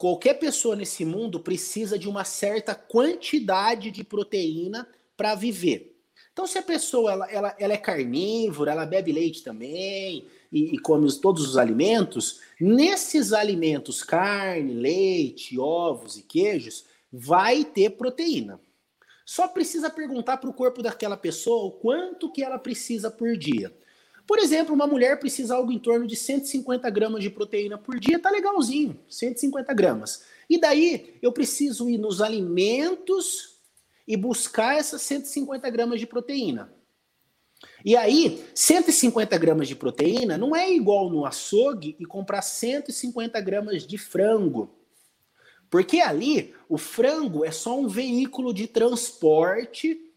[0.04, 4.86] qualquer pessoa nesse mundo precisa de uma certa quantidade de proteína
[5.16, 5.96] para viver.
[6.34, 10.78] Então, se a pessoa ela, ela, ela é carnívora, ela bebe leite também, e, e
[10.78, 18.60] come todos os alimentos, nesses alimentos, carne, leite, ovos e queijos, vai ter proteína.
[19.26, 23.74] Só precisa perguntar para o corpo daquela pessoa o quanto que ela precisa por dia.
[24.26, 28.20] Por exemplo, uma mulher precisa algo em torno de 150 gramas de proteína por dia,
[28.20, 30.24] tá legalzinho, 150 gramas.
[30.50, 33.58] E daí eu preciso ir nos alimentos
[34.08, 36.74] e buscar essas 150 gramas de proteína.
[37.84, 43.86] E aí, 150 gramas de proteína não é igual no açougue e comprar 150 gramas
[43.86, 44.70] de frango.
[45.70, 50.13] Porque ali, o frango é só um veículo de transporte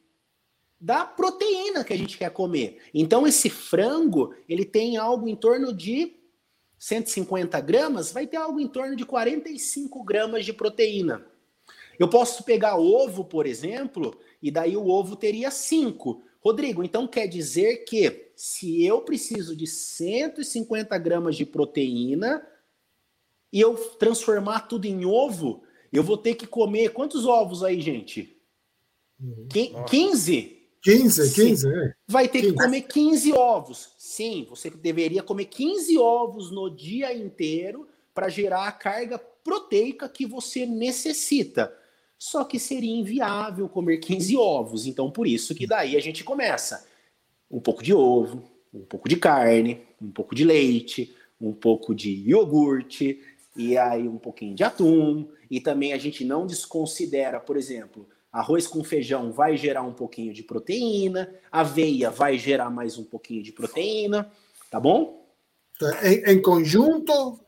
[0.80, 2.82] da proteína que a gente quer comer.
[2.92, 6.16] Então, esse frango, ele tem algo em torno de
[6.78, 11.26] 150 gramas, vai ter algo em torno de 45 gramas de proteína.
[11.98, 16.22] Eu posso pegar ovo, por exemplo, e daí o ovo teria 5.
[16.40, 22.46] Rodrigo, então quer dizer que se eu preciso de 150 gramas de proteína
[23.52, 28.36] e eu transformar tudo em ovo, eu vou ter que comer quantos ovos aí, gente?
[29.18, 29.48] Uhum.
[29.88, 30.55] 15?
[30.86, 31.94] 15, 15, é.
[32.06, 32.52] Vai ter 15.
[32.52, 33.90] que comer 15 ovos.
[33.98, 40.24] Sim, você deveria comer 15 ovos no dia inteiro para gerar a carga proteica que
[40.24, 41.72] você necessita.
[42.16, 44.86] Só que seria inviável comer 15 ovos.
[44.86, 46.86] Então, por isso que daí a gente começa.
[47.50, 52.10] Um pouco de ovo, um pouco de carne, um pouco de leite, um pouco de
[52.10, 53.20] iogurte,
[53.56, 55.28] e aí um pouquinho de atum.
[55.50, 60.32] E também a gente não desconsidera, por exemplo, arroz com feijão vai gerar um pouquinho
[60.32, 64.30] de proteína, aveia vai gerar mais um pouquinho de proteína,
[64.70, 65.26] tá bom?
[66.02, 67.40] Em, em conjunto,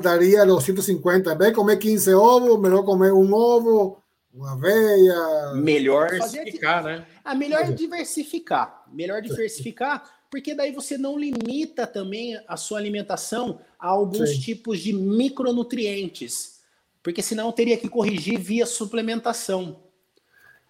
[0.00, 1.32] daria os 150.
[1.32, 4.02] Em vez de comer 15 ovos, melhor comer um ovo
[4.32, 5.52] uma veia.
[5.54, 7.06] Melhor diversificar, né?
[7.22, 8.84] Ah, melhor diversificar.
[8.90, 14.40] Melhor diversificar, porque daí você não limita também a sua alimentação a alguns Sim.
[14.40, 16.60] tipos de micronutrientes.
[17.02, 19.82] Porque senão teria que corrigir via suplementação.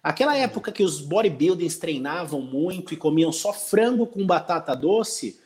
[0.03, 5.39] Aquela época que os bodybuilders treinavam muito e comiam só frango com batata doce,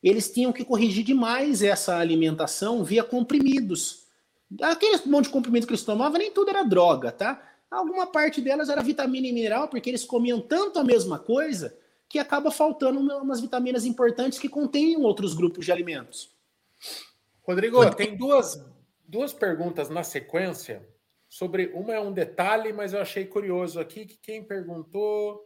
[0.00, 4.04] eles tinham que corrigir demais essa alimentação via comprimidos.
[4.62, 7.42] Aquele monte de comprimido que eles tomavam, nem tudo era droga, tá?
[7.68, 11.76] Alguma parte delas era vitamina e mineral, porque eles comiam tanto a mesma coisa
[12.08, 16.30] que acaba faltando umas vitaminas importantes que contêm outros grupos de alimentos.
[17.42, 18.64] Rodrigo, tem duas,
[19.08, 20.86] duas perguntas na sequência
[21.34, 25.44] sobre uma é um detalhe, mas eu achei curioso aqui que quem perguntou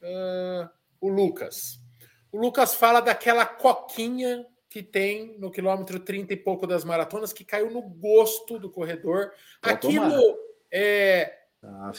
[0.00, 0.70] uh,
[1.00, 1.80] o Lucas.
[2.30, 7.44] O Lucas fala daquela coquinha que tem no quilômetro 30 e pouco das maratonas que
[7.44, 9.32] caiu no gosto do corredor.
[9.60, 10.38] Aquilo
[10.70, 11.90] é, ah,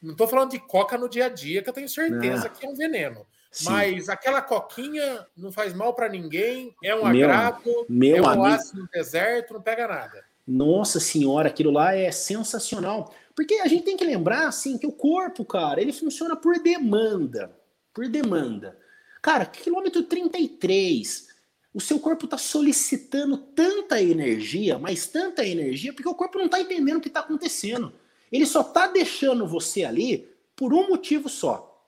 [0.00, 2.54] não estou falando de coca no dia a dia, que eu tenho certeza não.
[2.54, 3.26] que é um veneno.
[3.50, 3.72] Sim.
[3.72, 8.28] Mas aquela coquinha não faz mal para ninguém, é um meu, agrado, meu é um
[8.28, 8.62] amigo...
[8.72, 10.27] no deserto, não pega nada.
[10.50, 13.14] Nossa senhora, aquilo lá é sensacional.
[13.36, 17.54] Porque a gente tem que lembrar, assim, que o corpo, cara, ele funciona por demanda.
[17.92, 18.74] Por demanda.
[19.20, 21.28] Cara, quilômetro 33,
[21.74, 26.58] o seu corpo está solicitando tanta energia, mas tanta energia, porque o corpo não está
[26.58, 27.92] entendendo o que está acontecendo.
[28.32, 30.26] Ele só tá deixando você ali
[30.56, 31.86] por um motivo só.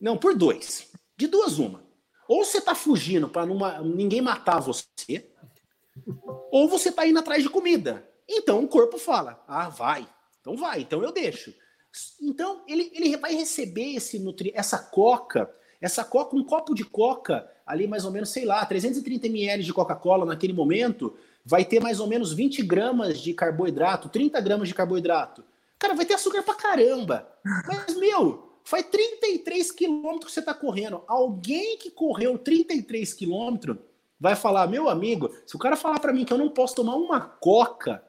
[0.00, 0.90] Não, por dois.
[1.16, 1.84] De duas uma.
[2.26, 3.46] Ou você tá fugindo para
[3.84, 5.30] ninguém matar você,
[6.50, 8.08] ou você tá indo atrás de comida.
[8.28, 10.06] Então o corpo fala: "Ah, vai.
[10.40, 11.54] Então vai, então eu deixo".
[12.20, 17.48] Então ele, ele vai receber esse nutri essa coca, essa coca, um copo de coca
[17.66, 21.14] ali mais ou menos, sei lá, 330 ml de Coca-Cola naquele momento,
[21.44, 25.44] vai ter mais ou menos 20 gramas de carboidrato, 30 gramas de carboidrato.
[25.78, 27.28] Cara, vai ter açúcar pra caramba.
[27.66, 31.02] Mas, meu, faz 33 quilômetros que você tá correndo.
[31.08, 33.76] Alguém que correu 33 quilômetros
[34.22, 36.94] vai falar, meu amigo, se o cara falar para mim que eu não posso tomar
[36.94, 38.00] uma coca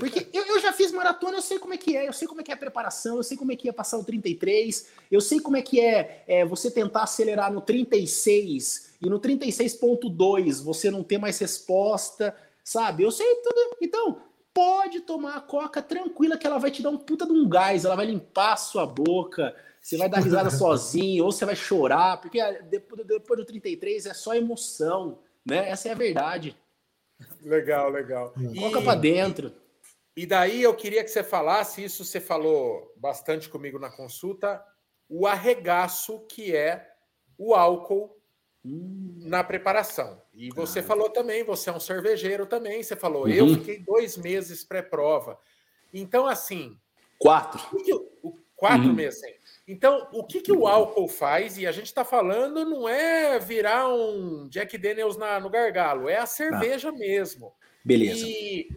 [0.00, 2.40] porque eu, eu, já fiz maratona, eu sei como é que é, eu sei como
[2.40, 5.20] é que é a preparação, eu sei como é que é passar o 33, eu
[5.20, 10.90] sei como é que é, é você tentar acelerar no 36 e no 36.2 você
[10.90, 13.04] não ter mais resposta, sabe?
[13.04, 13.76] Eu sei tudo.
[13.80, 14.20] Então,
[14.52, 17.84] pode tomar a coca tranquila que ela vai te dar um puta de um gás,
[17.84, 22.20] ela vai limpar a sua boca, você vai dar risada sozinho, ou você vai chorar,
[22.20, 25.70] porque depois, depois do 33 é só emoção, né?
[25.70, 26.56] Essa é a verdade.
[27.42, 28.34] Legal, legal.
[28.58, 29.52] Coca para dentro.
[30.16, 34.62] E daí eu queria que você falasse, isso você falou bastante comigo na consulta,
[35.08, 36.92] o arregaço que é
[37.38, 38.16] o álcool
[38.64, 39.18] hum.
[39.22, 40.20] na preparação.
[40.34, 40.82] E você ah.
[40.82, 43.30] falou também, você é um cervejeiro também, você falou, uhum.
[43.30, 45.38] eu fiquei dois meses pré-prova.
[45.92, 46.78] Então, assim.
[47.18, 47.60] Quatro.
[48.56, 48.94] quatro uhum.
[48.94, 49.34] meses, sim.
[49.70, 53.88] Então, o que, que o álcool faz, e a gente está falando, não é virar
[53.88, 56.92] um Jack Daniels na, no gargalo, é a cerveja ah.
[56.92, 57.52] mesmo.
[57.84, 58.26] Beleza.
[58.26, 58.68] E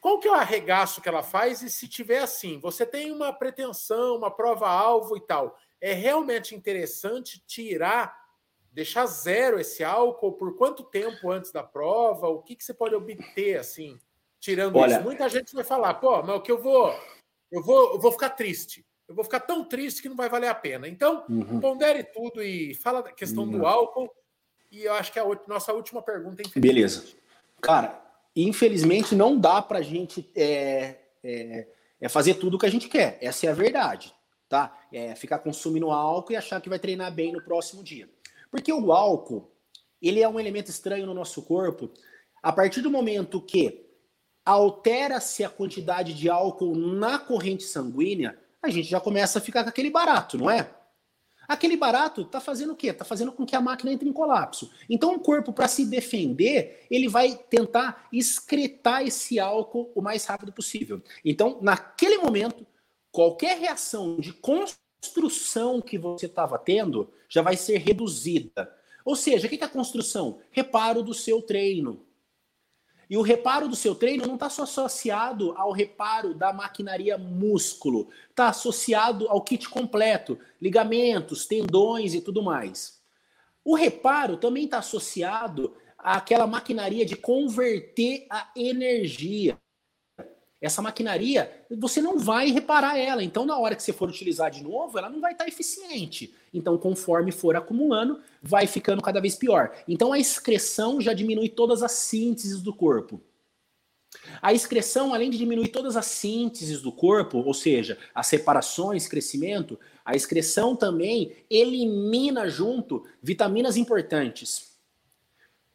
[0.00, 1.60] qual que é o arregaço que ela faz?
[1.62, 7.42] E se tiver assim, você tem uma pretensão, uma prova-alvo e tal, é realmente interessante
[7.44, 8.16] tirar,
[8.70, 12.28] deixar zero esse álcool por quanto tempo antes da prova?
[12.28, 13.98] O que, que você pode obter assim,
[14.38, 15.02] tirando Olha, isso?
[15.02, 16.94] Muita gente vai falar, pô, mas o que eu vou,
[17.50, 18.86] eu vou, eu vou ficar triste.
[19.08, 20.86] Eu vou ficar tão triste que não vai valer a pena.
[20.86, 21.60] Então, uhum.
[21.60, 23.50] pondere tudo e fala da questão uhum.
[23.52, 24.10] do álcool.
[24.70, 26.42] E eu acho que é a nossa última pergunta.
[26.56, 27.06] Beleza.
[27.60, 28.00] Cara,
[28.36, 31.66] infelizmente não dá para a gente é, é,
[32.00, 33.18] é, fazer tudo o que a gente quer.
[33.22, 34.14] Essa é a verdade,
[34.46, 34.78] tá?
[34.92, 38.08] É ficar consumindo álcool e achar que vai treinar bem no próximo dia.
[38.50, 39.50] Porque o álcool,
[40.02, 41.90] ele é um elemento estranho no nosso corpo.
[42.42, 43.86] A partir do momento que
[44.44, 49.68] altera-se a quantidade de álcool na corrente sanguínea, a gente já começa a ficar com
[49.68, 50.70] aquele barato, não é?
[51.48, 52.88] Aquele barato está fazendo o quê?
[52.88, 54.70] Está fazendo com que a máquina entre em colapso.
[54.88, 60.52] Então, o corpo, para se defender, ele vai tentar excretar esse álcool o mais rápido
[60.52, 61.00] possível.
[61.24, 62.66] Então, naquele momento,
[63.10, 68.70] qualquer reação de construção que você estava tendo já vai ser reduzida.
[69.02, 70.40] Ou seja, o que é a construção?
[70.50, 72.04] Reparo do seu treino.
[73.08, 78.08] E o reparo do seu treino não está só associado ao reparo da maquinaria músculo,
[78.28, 83.00] está associado ao kit completo, ligamentos, tendões e tudo mais.
[83.64, 89.58] O reparo também está associado àquela maquinaria de converter a energia.
[90.60, 93.22] Essa maquinaria, você não vai reparar ela.
[93.22, 96.34] Então, na hora que você for utilizar de novo, ela não vai estar eficiente.
[96.52, 99.72] Então, conforme for acumulando, vai ficando cada vez pior.
[99.86, 103.20] Então, a excreção já diminui todas as sínteses do corpo.
[104.42, 109.78] A excreção, além de diminuir todas as sínteses do corpo, ou seja, as separações, crescimento,
[110.04, 114.76] a excreção também elimina junto vitaminas importantes.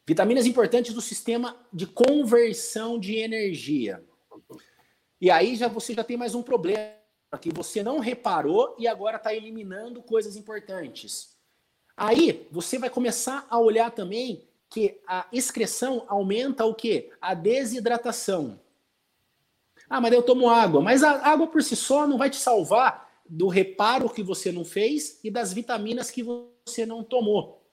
[0.05, 4.03] Vitaminas importantes do sistema de conversão de energia.
[5.23, 6.91] E aí já você já tem mais um problema
[7.39, 11.37] que você não reparou e agora está eliminando coisas importantes.
[11.95, 17.09] Aí você vai começar a olhar também que a excreção aumenta o quê?
[17.21, 18.59] A desidratação.
[19.89, 20.81] Ah, mas eu tomo água.
[20.81, 24.65] Mas a água por si só não vai te salvar do reparo que você não
[24.65, 27.65] fez e das vitaminas que você não tomou.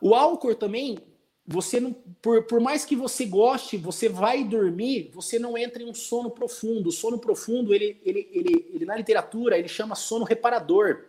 [0.00, 0.98] O álcool também
[1.46, 5.88] você não, por, por mais que você goste, você vai dormir, você não entra em
[5.88, 6.88] um sono profundo.
[6.88, 11.04] O sono profundo, ele, ele, ele, ele na literatura, ele chama sono reparador.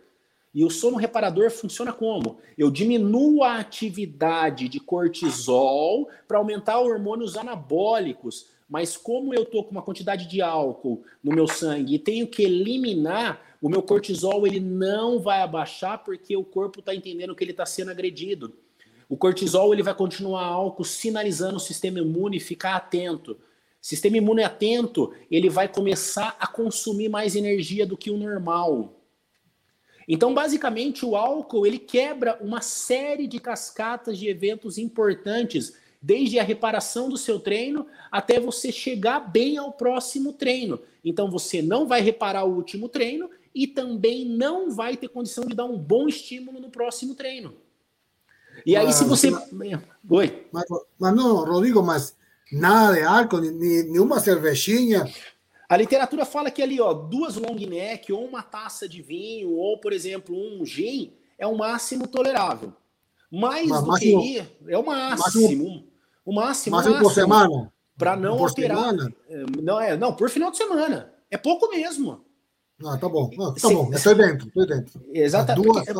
[0.54, 2.38] E o sono reparador funciona como?
[2.56, 8.48] Eu diminuo a atividade de cortisol para aumentar hormônios anabólicos.
[8.68, 12.42] Mas como eu estou com uma quantidade de álcool no meu sangue e tenho que
[12.42, 17.52] eliminar, o meu cortisol ele não vai abaixar porque o corpo está entendendo que ele
[17.52, 18.52] está sendo agredido.
[19.08, 23.38] O cortisol ele vai continuar alto, sinalizando o sistema imune ficar atento.
[23.80, 29.00] Sistema imune atento, ele vai começar a consumir mais energia do que o normal.
[30.08, 36.42] Então, basicamente, o álcool ele quebra uma série de cascatas de eventos importantes desde a
[36.42, 40.80] reparação do seu treino até você chegar bem ao próximo treino.
[41.04, 45.54] Então você não vai reparar o último treino e também não vai ter condição de
[45.54, 47.54] dar um bom estímulo no próximo treino.
[48.64, 49.30] E aí, se você.
[50.08, 50.46] Oi.
[50.52, 50.64] Mas,
[50.98, 52.16] mas não, Rodrigo, mas
[52.52, 55.10] nada de álcool, nem uma cervejinha.
[55.68, 59.78] A literatura fala que ali, ó, duas long neck, ou uma taça de vinho, ou,
[59.78, 62.72] por exemplo, um gin, é o máximo tolerável.
[63.30, 65.42] Mais mas, do máximo, que ir, é o máximo.
[65.42, 65.96] máximo
[66.26, 66.76] o máximo.
[66.76, 67.72] Máximo, máximo por semana.
[67.96, 68.76] Para não por alterar.
[68.76, 69.14] Semana?
[69.28, 71.12] É, não, é, não, por final de semana.
[71.30, 72.25] É pouco mesmo.
[72.84, 73.30] Ah, tá bom.
[73.40, 75.00] Ah, tá se, bom, estou dentro, estou dentro.
[75.12, 75.90] Exatamente.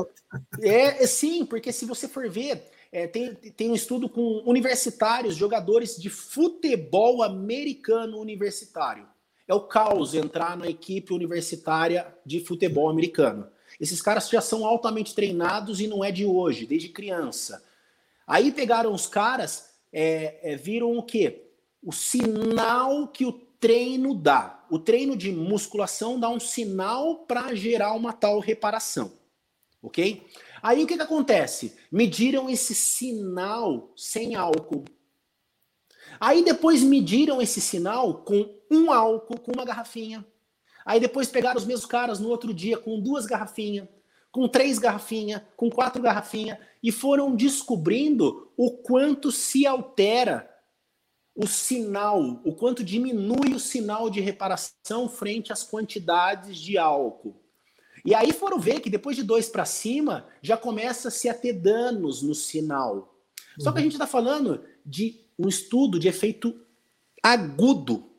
[0.61, 2.63] É, é, sim, porque se você for ver,
[2.93, 9.07] é, tem, tem um estudo com universitários, jogadores de futebol americano universitário.
[9.49, 13.49] É o caos entrar na equipe universitária de futebol americano.
[13.81, 17.63] Esses caras já são altamente treinados e não é de hoje, desde criança.
[18.27, 21.45] Aí pegaram os caras, é, é, viram o quê?
[21.83, 24.56] O sinal que o treino dá.
[24.71, 29.13] O treino de musculação dá um sinal para gerar uma tal reparação.
[29.83, 30.27] Ok?
[30.63, 31.77] Aí o que, que acontece?
[31.91, 34.85] Mediram esse sinal sem álcool.
[36.19, 40.27] Aí depois mediram esse sinal com um álcool, com uma garrafinha.
[40.85, 43.89] Aí depois pegaram os mesmos caras no outro dia com duas garrafinhas,
[44.31, 50.49] com três garrafinhas, com quatro garrafinhas, e foram descobrindo o quanto se altera
[51.37, 57.37] o sinal, o quanto diminui o sinal de reparação frente às quantidades de álcool.
[58.05, 62.23] E aí foram ver que depois de dois para cima já começa-se a ter danos
[62.23, 63.15] no sinal.
[63.59, 63.85] Só que a uhum.
[63.85, 66.59] gente está falando de um estudo de efeito
[67.23, 68.11] agudo.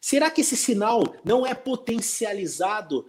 [0.00, 3.08] Será que esse sinal não é potencializado?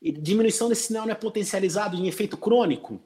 [0.00, 3.00] Diminuição desse sinal não é potencializado em efeito crônico?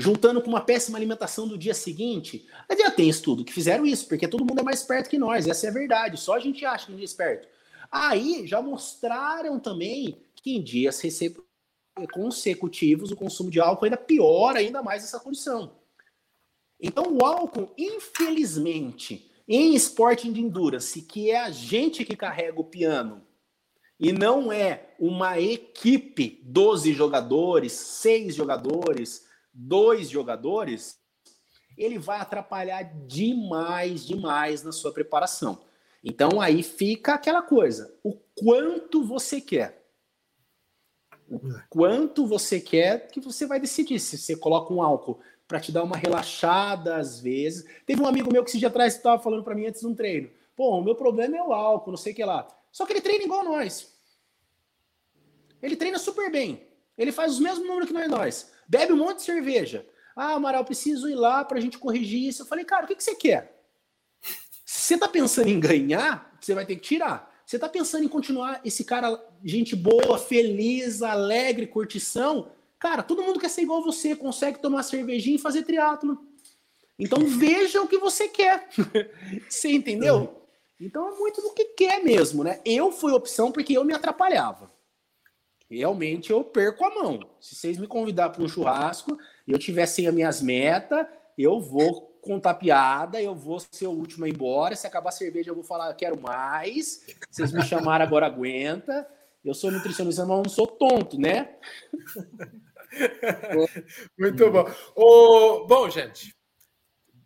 [0.00, 2.48] Juntando com uma péssima alimentação do dia seguinte.
[2.78, 5.66] Já tem estudo que fizeram isso, porque todo mundo é mais esperto que nós, essa
[5.66, 6.18] é a verdade.
[6.18, 7.46] Só a gente acha que gente é esperto.
[7.92, 10.96] Aí já mostraram também que em dias
[12.12, 15.76] consecutivos o consumo de álcool ainda piora ainda mais essa condição.
[16.80, 22.64] Então o álcool, infelizmente, em esporte de endurance, que é a gente que carrega o
[22.64, 23.22] piano,
[23.98, 29.28] e não é uma equipe, 12 jogadores, 6 jogadores,
[29.60, 30.98] dois jogadores,
[31.76, 35.60] ele vai atrapalhar demais, demais na sua preparação.
[36.02, 39.78] Então aí fica aquela coisa: o quanto você quer.
[41.28, 41.38] O
[41.68, 44.00] quanto você quer que você vai decidir.
[44.00, 47.64] Se você coloca um álcool para te dar uma relaxada às vezes.
[47.84, 49.94] Teve um amigo meu que esse dia atrás estava falando para mim antes de um
[49.94, 50.30] treino.
[50.56, 52.46] Pô, o meu problema é o álcool, não sei o que lá.
[52.72, 53.92] Só que ele treina igual nós.
[55.62, 56.66] Ele treina super bem.
[56.96, 58.52] Ele faz os mesmos números que nós.
[58.70, 59.84] Bebe um monte de cerveja.
[60.14, 62.42] Ah, Amaral, preciso ir lá para a gente corrigir isso.
[62.42, 63.60] Eu falei, cara, o que, que você quer?
[64.64, 67.28] Se você tá pensando em ganhar, você vai ter que tirar.
[67.44, 72.52] Você tá pensando em continuar esse cara, gente boa, feliz, alegre, curtição?
[72.78, 76.24] Cara, todo mundo quer ser igual você, consegue tomar cervejinha e fazer triatlo.
[76.96, 78.68] Então veja o que você quer.
[79.50, 80.46] você entendeu?
[80.78, 82.60] Então é muito do que quer mesmo, né?
[82.64, 84.70] Eu fui opção porque eu me atrapalhava
[85.70, 87.20] realmente eu perco a mão.
[87.40, 89.16] Se vocês me convidar para um churrasco
[89.46, 91.06] e eu tiver sem as minhas metas,
[91.38, 94.74] eu vou contar piada, eu vou ser o último a ir embora.
[94.74, 97.06] Se acabar a cerveja, eu vou falar, quero mais.
[97.30, 99.06] Vocês me chamaram agora, aguenta.
[99.44, 101.56] Eu sou nutricionista, mas não sou tonto, né?
[104.18, 105.66] Muito bom.
[105.66, 106.34] Bom, gente,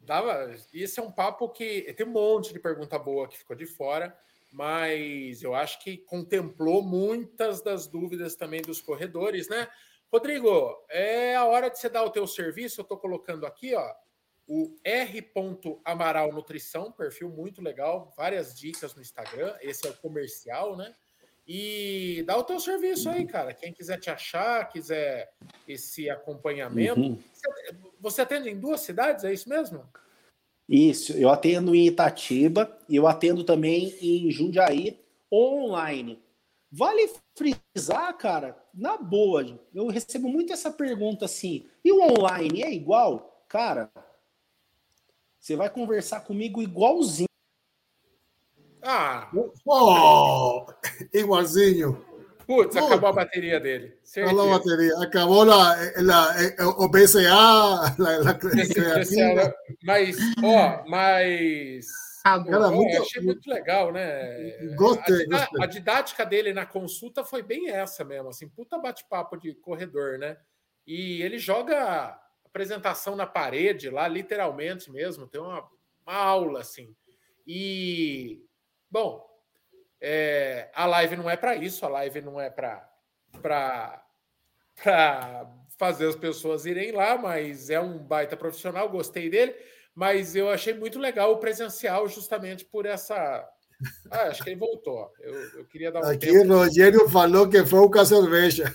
[0.03, 3.67] dava, esse é um papo que tem um monte de pergunta boa que ficou de
[3.67, 4.17] fora
[4.55, 9.69] mas eu acho que contemplou muitas das dúvidas também dos corredores, né?
[10.13, 12.81] Rodrigo, é a hora de você dar o teu serviço.
[12.81, 13.93] Eu estou colocando aqui, ó,
[14.47, 15.29] o R.
[15.85, 19.57] Amaral Nutrição, perfil muito legal, várias dicas no Instagram.
[19.61, 20.95] Esse é o comercial, né?
[21.45, 23.53] E dá o teu serviço aí, cara.
[23.53, 25.33] Quem quiser te achar, quiser
[25.67, 27.01] esse acompanhamento.
[27.01, 27.19] Uhum.
[27.99, 29.85] Você atende em duas cidades, é isso mesmo?
[30.69, 34.99] Isso, eu atendo em Itatiba e eu atendo também em Jundiaí
[35.33, 36.23] online.
[36.73, 39.45] Vale frisar, cara, na boa,
[39.75, 43.45] eu recebo muito essa pergunta assim: e o online é igual?
[43.49, 43.91] Cara,
[45.39, 47.29] você vai conversar comigo igualzinho.
[48.83, 49.31] Ah!
[49.67, 50.67] Oh,
[51.13, 52.05] igualzinho.
[52.47, 53.97] Putz, acabou a bateria dele.
[54.03, 54.35] Certeza.
[54.35, 54.99] Acabou a bateria.
[54.99, 56.35] Acabou la, la,
[56.79, 59.55] o BCA, la, la creatina.
[59.83, 61.87] Mas, ó, mas.
[62.25, 64.75] Ah, cara, muito, eu achei muito legal, né?
[64.77, 65.63] Gostei, a, gostei.
[65.63, 70.39] a didática dele na consulta foi bem essa mesmo, assim, puta bate-papo de corredor, né?
[70.87, 75.69] E ele joga apresentação na parede, lá, literalmente mesmo, tem uma,
[76.07, 76.95] uma aula assim.
[77.47, 78.43] E,
[78.91, 79.23] bom,
[80.07, 82.87] é, a live não é para isso, a live não é para
[85.79, 89.55] fazer as pessoas irem lá, mas é um baita profissional, gostei dele,
[89.95, 93.49] mas eu achei muito legal o presencial justamente por essa.
[94.11, 95.11] Ah, acho que ele voltou.
[95.21, 96.53] Eu, eu queria dar um Aqui tempo.
[96.53, 98.73] o Rogério falou que foi o cerveja.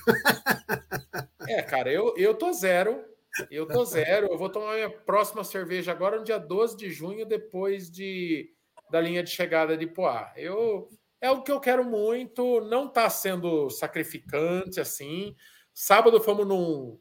[1.47, 3.03] É, cara, eu, eu tô zero.
[3.49, 4.27] Eu tô zero.
[4.27, 8.51] Eu vou tomar minha próxima cerveja agora no dia 12 de junho, depois de,
[8.91, 10.32] da linha de chegada de Poá.
[10.36, 10.88] Eu,
[11.22, 12.61] é o que eu quero muito.
[12.61, 15.36] Não está sendo sacrificante assim.
[15.74, 16.99] Sábado fomos num.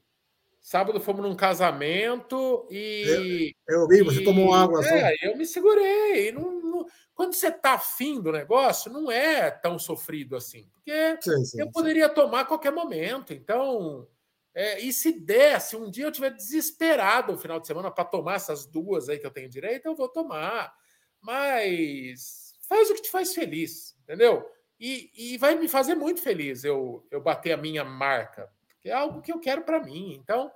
[0.60, 3.54] Sábado fomos num casamento e.
[3.66, 4.86] Eu, eu vi, você e, tomou água.
[4.86, 6.30] É, eu me segurei.
[6.32, 10.68] Não, não, quando você está afim do negócio, não é tão sofrido assim.
[10.74, 12.14] Porque sim, sim, eu poderia sim.
[12.14, 13.32] tomar a qualquer momento.
[13.32, 14.06] Então.
[14.54, 18.04] É, e se der, se um dia eu tiver desesperado no final de semana para
[18.04, 20.74] tomar essas duas aí que eu tenho direito, eu vou tomar.
[21.20, 24.50] Mas faz o que te faz feliz, entendeu?
[24.80, 28.92] E, e vai me fazer muito feliz eu, eu bater a minha marca, porque é
[28.92, 30.14] algo que eu quero para mim.
[30.14, 30.50] Então,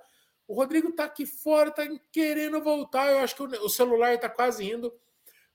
[0.47, 3.11] o Rodrigo está aqui fora, está querendo voltar.
[3.11, 4.91] Eu acho que o, o celular está quase indo.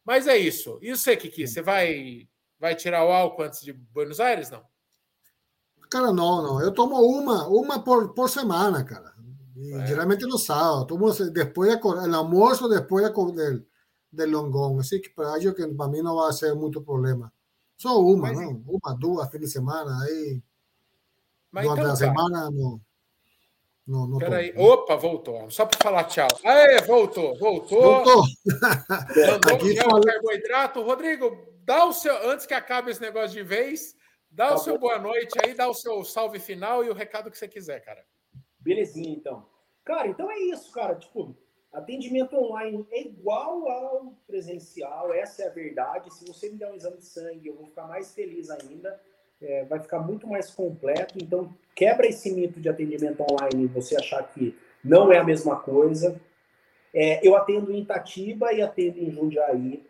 [0.04, 0.78] Mas é isso.
[0.80, 2.28] E você, Kiki, você vai,
[2.58, 4.50] vai tirar o álcool antes de Buenos Aires?
[4.50, 4.62] Não?
[5.90, 6.60] Cara, não, não.
[6.62, 9.12] Eu tomo uma, uma por, por semana, cara.
[9.56, 9.86] É.
[9.86, 10.86] Geralmente no sábado.
[10.86, 13.66] Tomo depois de, almoço, depois de, del,
[14.12, 14.78] del longón.
[14.78, 17.32] Assim que para que para mim não vai ser muito problema.
[17.78, 18.62] Só uma, Mas, não?
[18.66, 20.02] Uma, duas, fim de semana.
[20.04, 20.42] Aí,
[21.50, 22.80] Mas durante então, a semana, não.
[23.86, 24.52] Não, não Peraí.
[24.54, 25.50] Opa, voltou.
[25.50, 26.28] Só para falar tchau.
[26.44, 27.80] Aê, voltou, voltou.
[27.80, 28.22] Voltou.
[29.30, 30.02] Mandou Aqui gel fala...
[30.02, 30.82] carboidrato.
[30.82, 32.28] Rodrigo, dá o seu.
[32.30, 33.96] Antes que acabe esse negócio de vez,
[34.30, 37.30] Dá tá o seu boa noite aí, dá o seu salve final e o recado
[37.30, 38.04] que você quiser, cara.
[38.60, 39.48] Belezinha, então.
[39.84, 40.94] Cara, então é isso, cara.
[40.96, 41.36] Tipo,
[41.72, 46.12] atendimento online é igual ao presencial, essa é a verdade.
[46.12, 49.00] Se você me der um exame de sangue, eu vou ficar mais feliz ainda.
[49.40, 51.14] É, vai ficar muito mais completo.
[51.22, 56.20] Então, quebra esse mito de atendimento online você achar que não é a mesma coisa.
[56.92, 59.84] É, eu atendo em Itatiba e atendo em Jundiaí.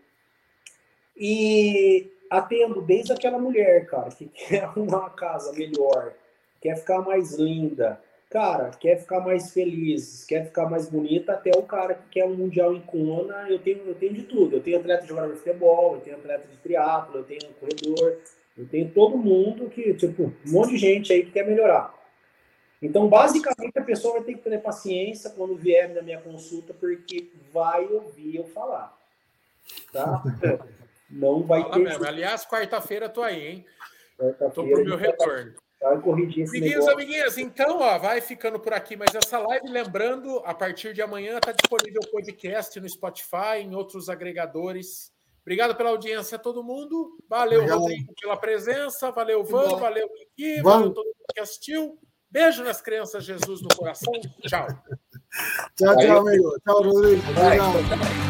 [1.16, 6.12] E atendo desde aquela mulher, cara, que quer uma casa melhor,
[6.60, 8.00] quer ficar mais linda,
[8.30, 12.34] cara, quer ficar mais feliz, quer ficar mais bonita, até o cara que quer um
[12.34, 14.56] mundial em Kona, eu tenho, eu tenho de tudo.
[14.56, 18.18] Eu tenho atleta de jogador de futebol, eu tenho atleta de triatlo, eu tenho corredor,
[18.56, 21.94] eu tenho todo mundo que, tipo, um monte de gente aí que quer melhorar.
[22.80, 27.30] Então, basicamente, a pessoa vai ter que ter paciência quando vier na minha consulta, porque
[27.52, 28.96] vai ouvir eu falar.
[29.92, 30.22] Tá?
[31.10, 31.80] Não vai Fala ter.
[31.80, 32.04] Mesmo.
[32.04, 33.66] Aliás, quarta-feira tô aí, hein?
[34.54, 35.54] Tô pro meu retorno.
[36.02, 39.68] Corrigir esse Amiguinhos, amiguinhas, então, ó, vai ficando por aqui mais essa live.
[39.68, 45.12] Lembrando, a partir de amanhã está disponível o podcast no Spotify, em outros agregadores.
[45.42, 47.16] Obrigado pela audiência a todo mundo.
[47.28, 47.80] Valeu, Obrigado.
[47.80, 49.10] Rodrigo, pela presença.
[49.12, 49.78] Valeu, Van.
[49.78, 50.60] Valeu, Kiki.
[50.62, 51.98] Valeu todo mundo que assistiu.
[52.30, 54.12] Beijo nas crianças, Jesus no coração.
[54.42, 54.66] Tchau.
[55.78, 56.60] tchau, tchau, amigo.
[56.66, 57.22] Tchau, Rodrigo.
[57.30, 58.27] Obrigado.